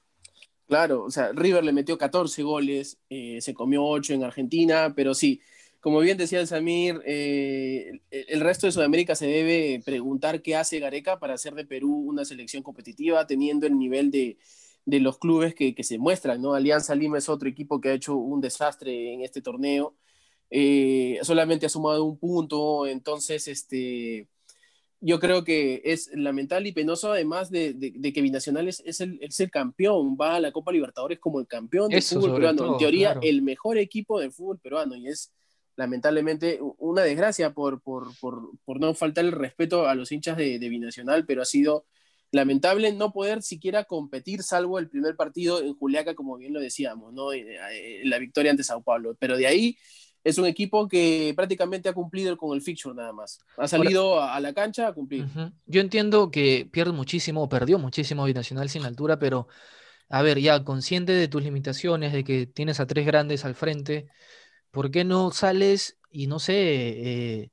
Claro, 0.73 1.05
o 1.05 1.11
sea, 1.11 1.33
River 1.35 1.65
le 1.65 1.73
metió 1.73 1.99
14 1.99 2.43
goles, 2.43 2.97
eh, 3.11 3.43
se 3.43 3.53
comió 3.53 3.85
8 3.85 4.15
en 4.15 4.25
Argentina, 4.25 4.95
pero 4.97 5.13
sí, 5.13 5.43
como 5.81 6.01
bien 6.01 6.17
decía 6.17 6.41
el 6.41 6.47
Samir, 6.47 7.03
eh, 7.05 8.01
el 8.11 8.41
resto 8.41 8.67
de 8.67 8.73
Sudamérica 8.73 9.15
se 9.15 9.27
debe 9.27 9.83
preguntar 9.85 10.41
qué 10.41 10.57
hace 10.57 10.79
Gareca 10.81 11.19
para 11.19 11.35
hacer 11.35 11.55
de 11.55 11.67
Perú 11.67 11.95
una 11.95 12.25
selección 12.25 12.63
competitiva, 12.63 13.27
teniendo 13.27 13.67
el 13.67 13.77
nivel 13.79 14.11
de, 14.11 14.39
los 14.87 15.19
clubes 15.19 15.55
que, 15.55 15.75
que, 15.75 15.85
se 15.85 15.99
muestran, 15.99 16.41
¿no? 16.41 16.55
Alianza 16.55 16.95
Lima 16.95 17.19
es 17.19 17.29
otro 17.29 17.51
equipo 17.51 17.79
que 17.79 17.91
ha 17.91 17.93
hecho 17.93 18.17
un 18.17 18.41
desastre 18.41 19.13
en 19.13 19.21
este 19.21 19.43
torneo, 19.43 19.95
eh, 20.49 21.19
solamente 21.23 21.67
ha 21.67 21.69
sumado 21.69 22.03
un 22.05 22.17
punto, 22.19 22.87
entonces, 22.87 23.47
este 23.47 24.27
yo 25.05 25.19
creo 25.19 25.43
que 25.43 25.83
es 25.85 26.11
lamentable 26.15 26.69
y 26.69 26.73
penoso 26.73 27.12
además 27.12 27.51
de, 27.51 27.75
de, 27.75 27.93
de 27.95 28.12
que 28.12 28.23
Binacional 28.23 28.69
es, 28.69 28.81
es, 28.87 29.01
el, 29.01 29.19
es, 29.21 29.41
el, 29.41 29.51
campeón, 29.51 30.17
va 30.19 30.37
a 30.37 30.41
la 30.41 30.53
Copa 30.53 30.71
Libertadores 30.71 31.19
como 31.19 31.41
el 31.41 31.49
campeón 31.49 31.88
del 31.88 31.99
Eso, 31.99 32.21
fútbol 32.21 32.35
peruano, 32.35 32.57
todo, 32.57 32.73
en 32.73 32.79
teoría 32.79 33.12
claro. 33.12 33.21
el 33.25 33.43
mejor 33.43 33.79
equipo 33.79 34.21
del 34.21 34.33
fútbol 34.33 34.61
peruano 34.61 34.95
y 34.95 35.09
es 35.09 35.33
lamentablemente 35.75 36.61
una 36.79 37.03
desgracia 37.03 37.53
por, 37.53 37.83
por, 37.83 38.17
por, 38.21 38.51
por 38.65 38.79
no 38.79 38.95
faltar 38.95 39.25
el 39.25 39.33
respeto 39.33 39.88
a 39.88 39.97
los 39.97 40.12
hinchas 40.12 40.37
de, 40.37 40.61
de, 40.61 40.69
Binacional, 40.69 41.27
pero 41.27 41.43
ha 41.43 41.47
sido 41.47 41.85
lamentable 42.31 42.93
no 42.93 43.12
poder 43.12 43.43
siquiera 43.43 43.85
competir 43.85 44.45
salvo 44.45 44.79
el 44.79 44.88
primer 44.88 45.17
partido 45.17 45.61
en 45.61 45.75
Juliaca, 45.75 46.15
como 46.15 46.37
bien 46.38 46.53
lo 46.53 46.61
decíamos, 46.61 47.12
¿no? 47.12 47.31
la 48.05 48.19
victoria 48.19 48.53
ante 48.53 48.62
Sao 48.62 48.83
Paulo, 48.83 49.17
pero 49.19 49.37
de 49.37 49.49
ahí 49.49 49.77
es 50.25 50.39
un 50.39 50.47
equipo 50.47 50.89
que 50.89 51.33
prácticamente 51.35 51.89
ha 51.89 51.93
cumplido 51.93 52.37
con 52.37 52.55
el 52.55 52.63
fixture 52.63 52.95
nada 52.95 53.13
más. 53.13 53.41
Ha 53.57 53.67
salido 53.67 54.21
Ahora, 54.21 54.35
a 54.35 54.41
la 54.41 54.53
cancha 54.53 54.89
a 54.89 54.93
cumplir. 54.93 55.25
Uh 55.25 55.29
-huh. 55.29 55.53
Yo 55.67 55.81
entiendo 55.81 56.31
que 56.31 56.69
pierde 56.71 56.93
muchísimo, 56.93 57.49
perdió 57.49 57.79
muchísimo 57.79 58.25
Binacional 58.25 58.69
sin 58.69 58.85
altura, 58.85 59.19
pero 59.19 59.49
a 60.09 60.23
ver, 60.23 60.39
ya 60.39 60.63
consciente 60.63 61.13
de 61.13 61.29
tus 61.29 61.43
limitaciones, 61.43 62.13
de 62.13 62.23
que 62.23 62.47
tienes 62.47 62.81
a 62.81 62.87
tres 62.87 63.07
grandes 63.07 63.45
al 63.45 63.55
frente, 63.55 64.07
¿por 64.71 64.91
qué 64.91 65.05
no 65.05 65.31
sales 65.31 65.99
y 66.11 66.27
no 66.27 66.39
sé, 66.39 66.55
eh, 66.55 67.51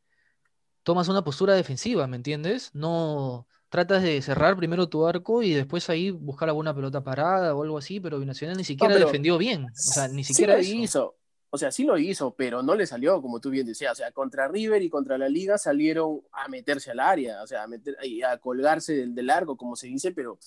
tomas 0.83 1.07
una 1.07 1.23
postura 1.23 1.53
defensiva, 1.53 2.05
¿me 2.07 2.17
entiendes? 2.17 2.71
No, 2.73 3.47
tratas 3.69 4.03
de 4.03 4.21
cerrar 4.21 4.57
primero 4.57 4.89
tu 4.89 5.07
arco 5.07 5.41
y 5.41 5.53
después 5.53 5.89
ahí 5.89 6.11
buscar 6.11 6.49
alguna 6.49 6.75
pelota 6.75 7.01
parada 7.01 7.55
o 7.55 7.63
algo 7.63 7.77
así, 7.77 7.99
pero 7.99 8.19
Binacional 8.19 8.57
ni 8.57 8.63
siquiera 8.63 8.95
defendió 8.95 9.37
bien. 9.37 9.65
O 9.65 9.69
sea, 9.73 10.07
ni 10.07 10.23
siquiera 10.23 10.59
hizo. 10.59 11.15
O 11.51 11.57
sea, 11.57 11.71
sí 11.71 11.83
lo 11.83 11.97
hizo, 11.97 12.35
pero 12.35 12.61
no 12.61 12.75
le 12.75 12.85
salió, 12.85 13.21
como 13.21 13.39
tú 13.39 13.49
bien 13.49 13.65
decías. 13.65 13.93
O 13.93 13.95
sea, 13.95 14.11
contra 14.11 14.47
River 14.47 14.81
y 14.83 14.89
contra 14.89 15.17
la 15.17 15.27
Liga 15.27 15.57
salieron 15.57 16.21
a 16.31 16.47
meterse 16.47 16.91
al 16.91 16.99
área, 16.99 17.41
o 17.41 17.47
sea, 17.47 17.63
a, 17.63 17.67
meter, 17.67 17.97
a 18.25 18.37
colgarse 18.37 18.93
del, 18.93 19.15
del 19.15 19.29
arco, 19.29 19.57
como 19.57 19.75
se 19.75 19.87
dice, 19.87 20.11
pero 20.11 20.37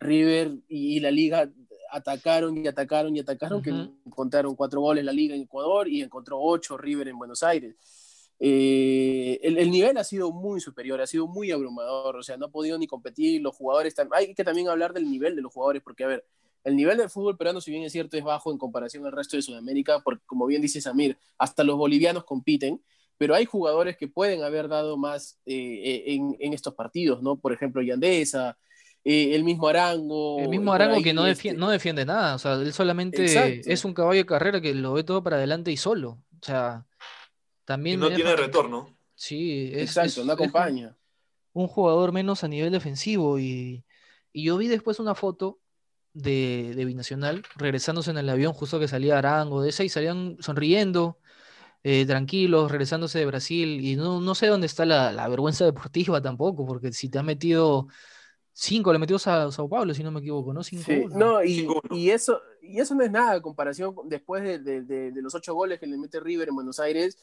River 0.00 0.58
y, 0.66 0.98
la 1.00 1.10
Liga 1.10 1.48
atacaron 1.92 2.56
y 2.56 2.66
atacaron 2.66 3.14
y 3.14 3.20
atacaron, 3.20 3.62
que 3.62 3.70
encontraron 4.06 4.56
cuatro 4.56 4.80
goles 4.80 5.04
la 5.04 5.12
Liga 5.12 5.34
en 5.34 5.42
Ecuador 5.42 5.88
y 5.88 6.02
encontró 6.02 6.40
ocho 6.40 6.76
River 6.76 7.08
en 7.08 7.18
Buenos 7.18 7.42
Aires. 7.42 7.76
Eh, 8.42 9.38
el, 9.42 9.70
nivel 9.70 9.98
ha 9.98 10.04
sido 10.04 10.32
muy 10.32 10.60
superior, 10.60 11.00
ha 11.02 11.06
sido 11.06 11.26
muy 11.26 11.50
abrumador, 11.50 12.16
o 12.16 12.22
sea, 12.22 12.38
no 12.38 12.46
ha 12.46 12.50
podido 12.50 12.78
ni 12.78 12.86
competir, 12.86 13.42
los 13.42 13.54
jugadores, 13.54 13.94
hay 14.12 14.34
que 14.34 14.44
también 14.44 14.68
hablar 14.68 14.94
del 14.94 15.10
nivel 15.10 15.36
de 15.36 15.42
los 15.42 15.52
jugadores, 15.52 15.82
porque 15.82 16.04
a 16.04 16.06
ver, 16.06 16.24
el 16.64 16.76
nivel 16.76 16.98
del 16.98 17.10
fútbol 17.10 17.36
peruano, 17.36 17.60
si 17.60 17.70
bien 17.70 17.82
es 17.84 17.92
cierto, 17.92 18.16
es 18.16 18.24
bajo 18.24 18.52
en 18.52 18.58
comparación 18.58 19.06
al 19.06 19.12
resto 19.12 19.36
de 19.36 19.42
Sudamérica, 19.42 20.00
porque 20.00 20.22
como 20.26 20.46
bien 20.46 20.62
dice 20.62 20.80
Samir, 20.80 21.18
hasta 21.38 21.64
los 21.64 21.76
bolivianos 21.76 22.24
compiten, 22.24 22.82
pero 23.18 23.34
hay 23.34 23.44
jugadores 23.44 23.96
que 23.96 24.08
pueden 24.08 24.42
haber 24.42 24.68
dado 24.68 24.96
más 24.96 25.38
eh, 25.46 26.04
eh, 26.06 26.20
en, 26.38 26.52
estos 26.52 26.74
partidos, 26.74 27.22
¿no? 27.22 27.36
Por 27.36 27.52
ejemplo, 27.52 27.82
Yandesa, 27.82 28.56
el 29.04 29.44
mismo 29.44 29.68
Arango. 29.68 30.40
El 30.40 30.48
mismo 30.48 30.72
Arango 30.72 31.02
que 31.02 31.14
no, 31.14 31.24
defiende, 31.24 31.56
este 31.56 31.60
no 31.60 31.70
defiende 31.70 32.04
nada, 32.04 32.34
o 32.34 32.38
sea, 32.38 32.54
él 32.54 32.72
solamente 32.72 33.24
es 33.70 33.84
un 33.84 33.94
caballo 33.94 34.18
de 34.18 34.26
carrera 34.26 34.60
que 34.60 34.74
lo 34.74 34.92
ve 34.92 35.04
todo 35.04 35.22
para 35.22 35.36
adelante 35.36 35.70
y 35.70 35.76
solo, 35.76 36.22
o 36.40 36.44
sea 36.44 36.84
también 37.70 38.00
no 38.00 38.12
tiene 38.12 38.34
retorno. 38.34 38.92
Sí, 39.14 39.70
es, 39.72 39.96
Exacto, 39.96 40.24
no 40.24 40.32
acompaña. 40.32 40.96
Un, 41.52 41.68
jugador 41.68 42.10
menos 42.10 42.42
a 42.42 42.48
nivel 42.48 42.72
defensivo. 42.72 43.38
Y, 43.38 43.84
yo 44.34 44.56
vi 44.56 44.66
después 44.66 44.98
una 44.98 45.14
foto 45.14 45.59
de, 46.12 46.84
Binacional 46.84 47.42
regresándose 47.56 48.10
en 48.10 48.18
el 48.18 48.28
avión 48.28 48.52
justo 48.52 48.78
que 48.78 48.88
salía 48.88 49.18
Arango 49.18 49.62
de 49.62 49.70
esa 49.70 49.84
y 49.84 49.88
salían 49.88 50.36
sonriendo, 50.40 51.18
eh, 51.82 52.04
tranquilos, 52.06 52.70
regresándose 52.70 53.18
de 53.18 53.26
Brasil. 53.26 53.80
Y 53.84 53.96
no, 53.96 54.34
sé 54.34 54.48
dónde 54.48 54.66
está 54.66 54.84
la, 54.84 55.28
vergüenza 55.28 55.64
deportiva 55.64 56.20
tampoco, 56.20 56.66
porque 56.66 56.92
si 56.92 57.08
te 57.08 57.18
ha 57.18 57.22
metido 57.22 57.88
cinco, 58.52 58.92
le 58.92 58.98
metió 58.98 59.16
a 59.16 59.50
Sao 59.50 59.68
Paulo, 59.68 59.94
si 59.94 60.02
no 60.02 60.10
me 60.10 60.20
equivoco, 60.20 60.52
¿no? 60.52 60.62
Cinco 60.62 60.90
no, 61.16 61.42
y, 61.42 62.10
eso, 62.10 62.40
y 62.60 62.80
eso 62.80 62.94
no 62.94 63.04
es 63.04 63.10
nada 63.10 63.36
en 63.36 63.42
comparación 63.42 63.94
después 64.04 64.42
de, 64.42 64.82
de, 64.82 65.22
los 65.22 65.34
ocho 65.34 65.54
goles 65.54 65.78
que 65.78 65.86
le 65.86 65.96
mete 65.96 66.20
River 66.20 66.48
en 66.48 66.54
Buenos 66.54 66.80
Aires 66.80 67.16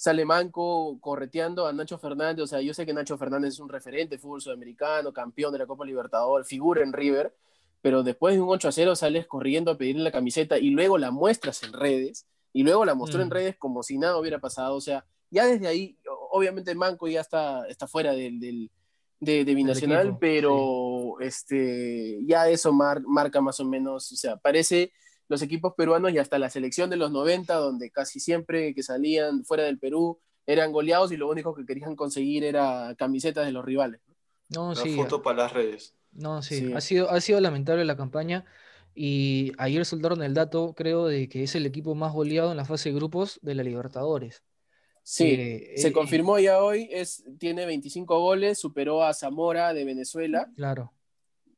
sale 0.00 0.24
Manco 0.24 0.98
correteando 0.98 1.66
a 1.66 1.74
Nacho 1.74 1.98
Fernández. 1.98 2.44
O 2.44 2.46
sea, 2.46 2.62
yo 2.62 2.72
sé 2.72 2.86
que 2.86 2.94
Nacho 2.94 3.18
Fernández 3.18 3.52
es 3.52 3.60
un 3.60 3.68
referente 3.68 4.14
de 4.14 4.18
fútbol 4.18 4.40
sudamericano, 4.40 5.12
campeón 5.12 5.52
de 5.52 5.58
la 5.58 5.66
Copa 5.66 5.84
Libertadores, 5.84 6.48
figura 6.48 6.82
en 6.82 6.94
River, 6.94 7.34
pero 7.82 8.02
después 8.02 8.34
de 8.34 8.40
un 8.40 8.48
8 8.50 8.68
a 8.68 8.72
0 8.72 8.96
sales 8.96 9.26
corriendo 9.26 9.70
a 9.70 9.78
pedirle 9.78 10.02
la 10.02 10.12
camiseta 10.12 10.58
y 10.58 10.70
luego 10.70 10.98
la 10.98 11.10
muestras 11.10 11.62
en 11.62 11.72
redes, 11.72 12.26
y 12.52 12.62
luego 12.62 12.84
la 12.84 12.94
mostró 12.94 13.22
en 13.22 13.28
mm. 13.28 13.32
redes 13.32 13.56
como 13.56 13.82
si 13.82 13.98
nada 13.98 14.18
hubiera 14.18 14.38
pasado. 14.38 14.74
O 14.74 14.80
sea, 14.80 15.04
ya 15.30 15.46
desde 15.46 15.68
ahí, 15.68 15.96
obviamente 16.30 16.74
Manco 16.74 17.08
ya 17.08 17.20
está, 17.20 17.66
está 17.68 17.86
fuera 17.86 18.12
del, 18.12 18.40
del 18.40 18.70
de, 19.20 19.54
Binacional, 19.54 20.18
pero 20.18 21.20
este, 21.20 22.20
ya 22.24 22.48
eso 22.48 22.72
marca 22.72 23.40
más 23.40 23.60
o 23.60 23.64
menos, 23.64 24.12
o 24.12 24.16
sea, 24.16 24.36
parece 24.36 24.92
los 25.28 25.42
equipos 25.42 25.74
peruanos 25.76 26.12
y 26.12 26.18
hasta 26.18 26.38
la 26.38 26.50
selección 26.50 26.90
de 26.90 26.96
los 26.96 27.12
90, 27.12 27.54
donde 27.54 27.90
casi 27.90 28.18
siempre 28.18 28.74
que 28.74 28.82
salían 28.82 29.44
fuera 29.44 29.62
del 29.62 29.78
Perú 29.78 30.18
eran 30.44 30.72
goleados 30.72 31.12
y 31.12 31.16
lo 31.16 31.30
único 31.30 31.54
que 31.54 31.64
querían 31.64 31.94
conseguir 31.94 32.42
era 32.42 32.94
camisetas 32.98 33.46
de 33.46 33.52
los 33.52 33.64
rivales. 33.64 34.00
No, 34.48 34.74
sí. 34.74 34.96
foto 34.96 35.22
para 35.22 35.44
las 35.44 35.52
redes. 35.52 35.94
No, 36.12 36.42
sí. 36.42 36.72
Ha, 36.74 36.80
sido, 36.80 37.10
ha 37.10 37.20
sido 37.20 37.40
lamentable 37.40 37.84
la 37.84 37.96
campaña 37.96 38.44
y 38.94 39.52
ayer 39.58 39.84
soltaron 39.84 40.22
el 40.22 40.34
dato, 40.34 40.74
creo, 40.74 41.06
de 41.06 41.28
que 41.28 41.44
es 41.44 41.54
el 41.54 41.66
equipo 41.66 41.94
más 41.94 42.12
goleado 42.12 42.50
en 42.50 42.56
la 42.56 42.64
fase 42.64 42.90
de 42.90 42.96
grupos 42.96 43.38
de 43.42 43.54
la 43.54 43.62
Libertadores. 43.62 44.42
Sí, 45.02 45.28
eh, 45.28 45.72
se 45.76 45.88
eh, 45.88 45.92
confirmó 45.92 46.38
ya 46.38 46.62
hoy, 46.62 46.88
es, 46.90 47.24
tiene 47.38 47.64
25 47.66 48.20
goles, 48.20 48.58
superó 48.58 49.02
a 49.02 49.14
Zamora 49.14 49.72
de 49.72 49.84
Venezuela. 49.84 50.50
Claro 50.56 50.92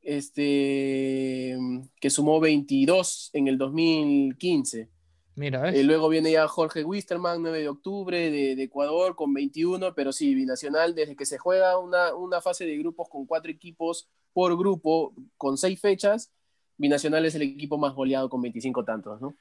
este, 0.03 1.57
que 2.01 2.11
sumó 2.11 2.41
22 2.41 3.31
en 3.33 3.49
el 3.49 3.57
2015. 3.57 4.89
Mira, 5.35 5.71
eh, 5.71 5.83
luego 5.83 6.09
viene 6.09 6.31
ya 6.31 6.47
Jorge 6.47 6.85
Wisterman, 6.85 7.41
9 7.41 7.61
de 7.61 7.69
octubre, 7.69 8.31
de, 8.31 8.63
Ecuador, 8.63 9.17
con 9.17 9.33
21, 9.33 9.95
pero 9.95 10.13
sí, 10.13 10.35
Binacional, 10.35 10.95
desde 10.95 11.17
que 11.17 11.25
se 11.25 11.39
juega 11.39 11.79
una, 11.79 12.15
una, 12.15 12.43
fase 12.43 12.67
de 12.67 12.77
grupos 12.77 13.09
con 13.09 13.25
cuatro 13.25 13.51
equipos 13.51 14.09
por 14.35 14.57
grupo, 14.59 15.15
con 15.39 15.57
seis 15.57 15.81
fechas, 15.81 16.31
Binacional 16.77 17.25
es 17.25 17.35
el 17.35 17.43
equipo 17.43 17.79
más 17.79 17.95
goleado 17.95 18.29
con 18.29 18.43
25 18.43 18.85
tantos, 18.85 19.21
¿no? 19.21 19.35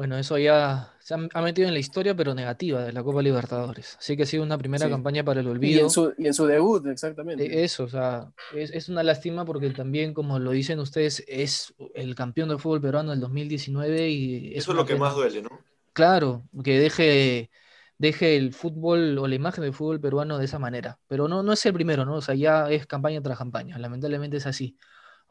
Bueno, 0.00 0.16
eso 0.16 0.38
ya 0.38 0.94
se 0.98 1.12
ha 1.12 1.42
metido 1.42 1.68
en 1.68 1.74
la 1.74 1.78
historia, 1.78 2.16
pero 2.16 2.34
negativa 2.34 2.82
de 2.82 2.90
la 2.90 3.02
Copa 3.02 3.20
Libertadores. 3.20 3.98
Así 3.98 4.16
que 4.16 4.22
ha 4.22 4.26
sido 4.26 4.42
una 4.42 4.56
primera 4.56 4.88
campaña 4.88 5.22
para 5.22 5.40
el 5.40 5.46
olvido. 5.46 5.78
Y 5.78 6.24
en, 6.26 6.32
su, 6.32 6.46
debut, 6.46 6.86
exactamente. 6.86 7.44
E, 7.44 7.64
eso, 7.64 7.84
o 7.84 7.88
sea, 7.90 8.32
es, 8.54 8.88
una 8.88 9.02
lástima 9.02 9.44
porque 9.44 9.68
también, 9.68 10.14
como 10.14 10.38
lo 10.38 10.52
dicen 10.52 10.78
ustedes, 10.78 11.22
es 11.28 11.74
el 11.94 12.14
campeón 12.14 12.48
del 12.48 12.58
fútbol 12.58 12.80
peruano 12.80 13.10
del 13.10 13.20
2019 13.20 14.08
y... 14.08 14.54
eso 14.56 14.70
es 14.70 14.76
lo 14.78 14.86
que 14.86 14.96
más 14.96 15.14
duele, 15.14 15.42
¿no? 15.42 15.50
Claro, 15.92 16.44
que 16.64 16.80
deje, 16.80 17.50
deje 17.98 18.38
el 18.38 18.54
fútbol 18.54 19.18
o 19.18 19.28
la 19.28 19.34
imagen 19.34 19.64
del 19.64 19.74
fútbol 19.74 20.00
peruano 20.00 20.38
de 20.38 20.46
esa 20.46 20.58
manera. 20.58 20.98
Pero 21.08 21.28
no, 21.28 21.42
no 21.42 21.52
es 21.52 21.66
el 21.66 21.74
primero, 21.74 22.06
¿no? 22.06 22.14
O 22.14 22.22
sea, 22.22 22.34
ya 22.34 22.70
es 22.70 22.86
campaña 22.86 23.20
tras 23.20 23.36
campaña. 23.36 23.76
Lamentablemente 23.76 24.38
es 24.38 24.46
así. 24.46 24.78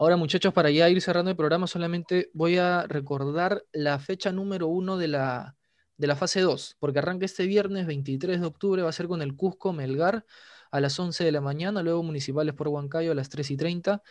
Ahora, 0.00 0.16
muchachos, 0.16 0.54
para 0.54 0.70
ya 0.70 0.88
ir 0.88 1.02
cerrando 1.02 1.30
el 1.30 1.36
programa, 1.36 1.66
solamente 1.66 2.30
voy 2.32 2.56
a 2.56 2.86
recordar 2.86 3.66
la 3.70 3.98
fecha 3.98 4.32
número 4.32 4.66
uno 4.66 4.96
de 4.96 5.08
la, 5.08 5.58
de 5.98 6.06
la 6.06 6.16
fase 6.16 6.40
2, 6.40 6.78
porque 6.80 7.00
arranca 7.00 7.26
este 7.26 7.44
viernes 7.44 7.86
23 7.86 8.40
de 8.40 8.46
octubre, 8.46 8.80
va 8.80 8.88
a 8.88 8.92
ser 8.92 9.08
con 9.08 9.20
el 9.20 9.36
Cusco 9.36 9.74
Melgar 9.74 10.24
a 10.70 10.80
las 10.80 10.98
11 10.98 11.22
de 11.22 11.32
la 11.32 11.42
mañana, 11.42 11.82
luego 11.82 12.02
Municipales 12.02 12.54
por 12.54 12.68
Huancayo 12.68 13.12
a 13.12 13.14
las 13.14 13.28
3 13.28 13.50
y 13.50 13.58
30. 13.58 14.02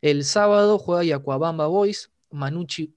El 0.00 0.24
sábado 0.24 0.78
juega 0.78 1.04
Yacuabamba 1.04 1.66
Boys, 1.66 2.10
Manucci 2.30 2.96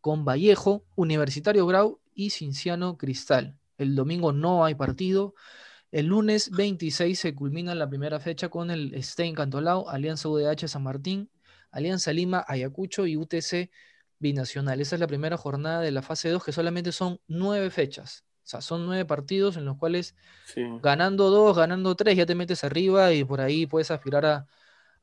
con 0.00 0.24
Vallejo, 0.24 0.84
Universitario 0.94 1.66
Grau 1.66 1.98
y 2.14 2.30
Cinciano 2.30 2.98
Cristal. 2.98 3.58
El 3.78 3.96
domingo 3.96 4.32
no 4.32 4.64
hay 4.64 4.76
partido. 4.76 5.34
El 5.90 6.06
lunes 6.06 6.52
26 6.52 7.18
se 7.18 7.34
culmina 7.34 7.74
la 7.74 7.88
primera 7.88 8.20
fecha 8.20 8.48
con 8.48 8.70
el 8.70 8.94
Stein 9.02 9.34
Cantolao, 9.34 9.88
Alianza 9.88 10.28
UDH 10.28 10.68
San 10.68 10.84
Martín, 10.84 11.28
Alianza 11.70 12.12
Lima, 12.12 12.44
Ayacucho 12.46 13.06
y 13.06 13.16
UTC 13.16 13.70
Binacional. 14.18 14.80
Esa 14.80 14.96
es 14.96 15.00
la 15.00 15.06
primera 15.06 15.36
jornada 15.36 15.80
de 15.80 15.90
la 15.90 16.02
fase 16.02 16.28
2, 16.28 16.44
que 16.44 16.52
solamente 16.52 16.92
son 16.92 17.20
nueve 17.26 17.70
fechas. 17.70 18.24
O 18.44 18.48
sea, 18.50 18.60
son 18.60 18.84
nueve 18.86 19.04
partidos 19.04 19.56
en 19.56 19.64
los 19.64 19.76
cuales 19.76 20.14
ganando 20.82 21.30
dos, 21.30 21.56
ganando 21.56 21.94
tres, 21.94 22.16
ya 22.16 22.26
te 22.26 22.34
metes 22.34 22.64
arriba 22.64 23.12
y 23.12 23.22
por 23.22 23.40
ahí 23.40 23.66
puedes 23.66 23.90
aspirar 23.90 24.26
a 24.26 24.46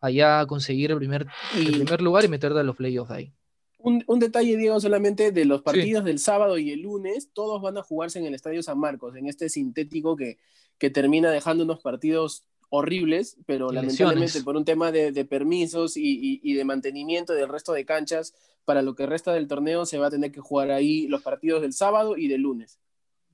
allá 0.01 0.45
conseguir 0.45 0.91
el 0.91 0.97
primer, 0.97 1.27
primer 1.53 2.01
lugar 2.01 2.25
y 2.25 2.27
meterte 2.27 2.59
a 2.59 2.63
los 2.63 2.75
playoffs 2.75 3.11
ahí. 3.11 3.33
Un, 3.79 4.19
detalle, 4.19 4.57
Diego, 4.57 4.81
solamente 4.81 5.31
de 5.31 5.45
los 5.45 5.61
partidos 5.61 6.03
del 6.03 6.19
sábado 6.19 6.57
y 6.57 6.71
el 6.71 6.81
lunes, 6.81 7.29
todos 7.31 7.61
van 7.61 7.77
a 7.77 7.83
jugarse 7.83 8.19
en 8.19 8.25
el 8.25 8.33
Estadio 8.33 8.61
San 8.61 8.77
Marcos, 8.79 9.15
en 9.15 9.27
este 9.27 9.47
sintético 9.47 10.17
que, 10.17 10.39
que 10.77 10.89
termina 10.89 11.31
dejando 11.31 11.63
unos 11.63 11.79
partidos 11.79 12.43
horribles, 12.69 13.37
pero 13.45 13.71
lamentablemente 13.71 14.41
por 14.43 14.57
un 14.57 14.65
tema 14.65 14.91
de, 14.91 15.25
permisos 15.25 15.93
y, 15.95 16.53
de 16.53 16.65
mantenimiento 16.65 17.33
del 17.33 17.49
resto 17.49 17.73
de 17.73 17.85
canchas, 17.85 18.33
para 18.65 18.81
lo 18.81 18.95
que 18.95 19.05
resta 19.05 19.33
del 19.33 19.47
torneo 19.47 19.85
se 19.85 19.97
va 19.97 20.07
a 20.07 20.11
tener 20.11 20.31
que 20.31 20.41
jugar 20.41 20.71
ahí 20.71 21.07
los 21.07 21.21
partidos 21.21 21.61
del 21.61 21.73
sábado 21.73 22.17
y 22.17 22.27
del 22.27 22.41
lunes. 22.41 22.79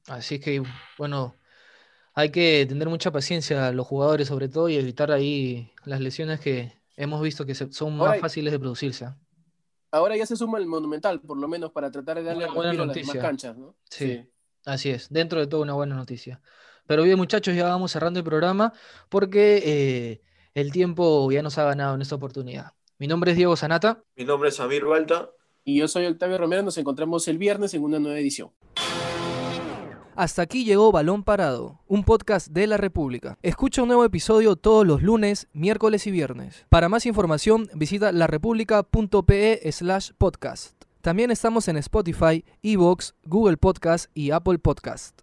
Así 0.08 0.40
que, 0.40 0.62
bueno, 0.98 1.36
hay 2.14 2.30
que 2.30 2.66
tener 2.68 2.90
mucha 2.90 3.12
paciencia 3.12 3.68
a 3.68 3.72
los 3.72 3.88
jugadores 3.88 4.28
sobre 4.28 4.50
todo 4.50 4.70
y 4.70 4.76
evitar 4.76 5.12
ahí 5.12 5.72
las 5.86 6.02
lesiones 6.02 6.40
que 6.40 6.74
hemos 6.96 7.22
visto 7.22 7.46
que 7.46 7.56
son 7.56 7.98
más 7.98 8.20
fáciles 8.20 8.52
de 8.52 8.60
producirse. 8.60 9.08
Ahora 9.92 10.18
ya 10.18 10.26
se 10.26 10.36
suma 10.36 10.58
el 10.58 10.66
Monumental, 10.66 11.22
por 11.22 11.38
lo 11.38 11.48
menos 11.48 11.72
para 11.72 11.92
tratar 11.92 12.18
de 12.18 12.24
darle 12.24 12.48
buena 12.48 12.72
a 12.72 12.74
las 12.74 12.96
demás 12.96 13.18
canchas, 13.18 13.58
¿no? 13.58 13.76
sí, 13.90 14.26
así 14.66 14.90
es, 14.90 15.08
dentro 15.10 15.40
de 15.40 15.48
todo 15.48 15.62
una 15.62 15.74
buena 15.74 15.96
noticia. 15.96 16.42
Pero 16.86 17.04
bien, 17.04 17.18
muchachos, 17.18 17.56
ya 17.56 17.68
vamos 17.68 17.92
cerrando 17.92 18.20
el 18.20 18.26
programa 18.26 18.74
porque 19.10 19.62
eh, 19.66 20.22
el 20.54 20.72
tiempo 20.72 21.32
ya 21.32 21.42
nos 21.42 21.58
ha 21.58 21.64
ganado 21.64 21.96
en 21.96 22.02
esta 22.02 22.16
oportunidad. 22.16 22.74
Mi 23.00 23.08
nombre 23.08 23.32
es 23.32 23.38
Diego 23.38 23.56
Sanata. 23.56 24.04
Mi 24.16 24.26
nombre 24.26 24.50
es 24.50 24.56
Samir 24.56 24.86
Balta. 24.86 25.30
Y 25.64 25.78
yo 25.78 25.88
soy 25.88 26.06
Octavio 26.06 26.38
Romero. 26.38 26.64
Nos 26.64 26.78
encontramos 26.78 27.28
el 27.28 27.38
viernes 27.38 27.74
en 27.74 27.84
una 27.84 28.00
nueva 28.00 28.20
edición. 28.20 28.52
Hasta 30.16 30.44
aquí 30.44 30.64
llegó 30.64 30.92
Balón 30.92 31.24
Parado, 31.24 31.80
un 31.88 32.04
podcast 32.04 32.50
de 32.50 32.68
la 32.68 32.78
República. 32.78 33.40
Escucha 33.42 33.82
un 33.82 33.88
nuevo 33.88 34.06
episodio 34.06 34.56
todos 34.56 34.86
los 34.86 35.02
lunes, 35.02 35.48
miércoles 35.54 36.06
y 36.06 36.12
viernes. 36.12 36.68
Para 36.70 36.88
más 36.88 37.08
información, 37.08 37.68
visita 37.74 38.12
larepublica.pe 38.12 39.72
slash 39.72 40.12
podcast. 40.16 40.84
También 41.02 41.32
estamos 41.32 41.68
en 41.68 41.78
Spotify, 41.78 42.46
Evox, 42.62 43.16
Google 43.26 43.58
Podcast 43.58 44.12
y 44.14 44.30
Apple 44.30 44.60
Podcast. 44.60 45.23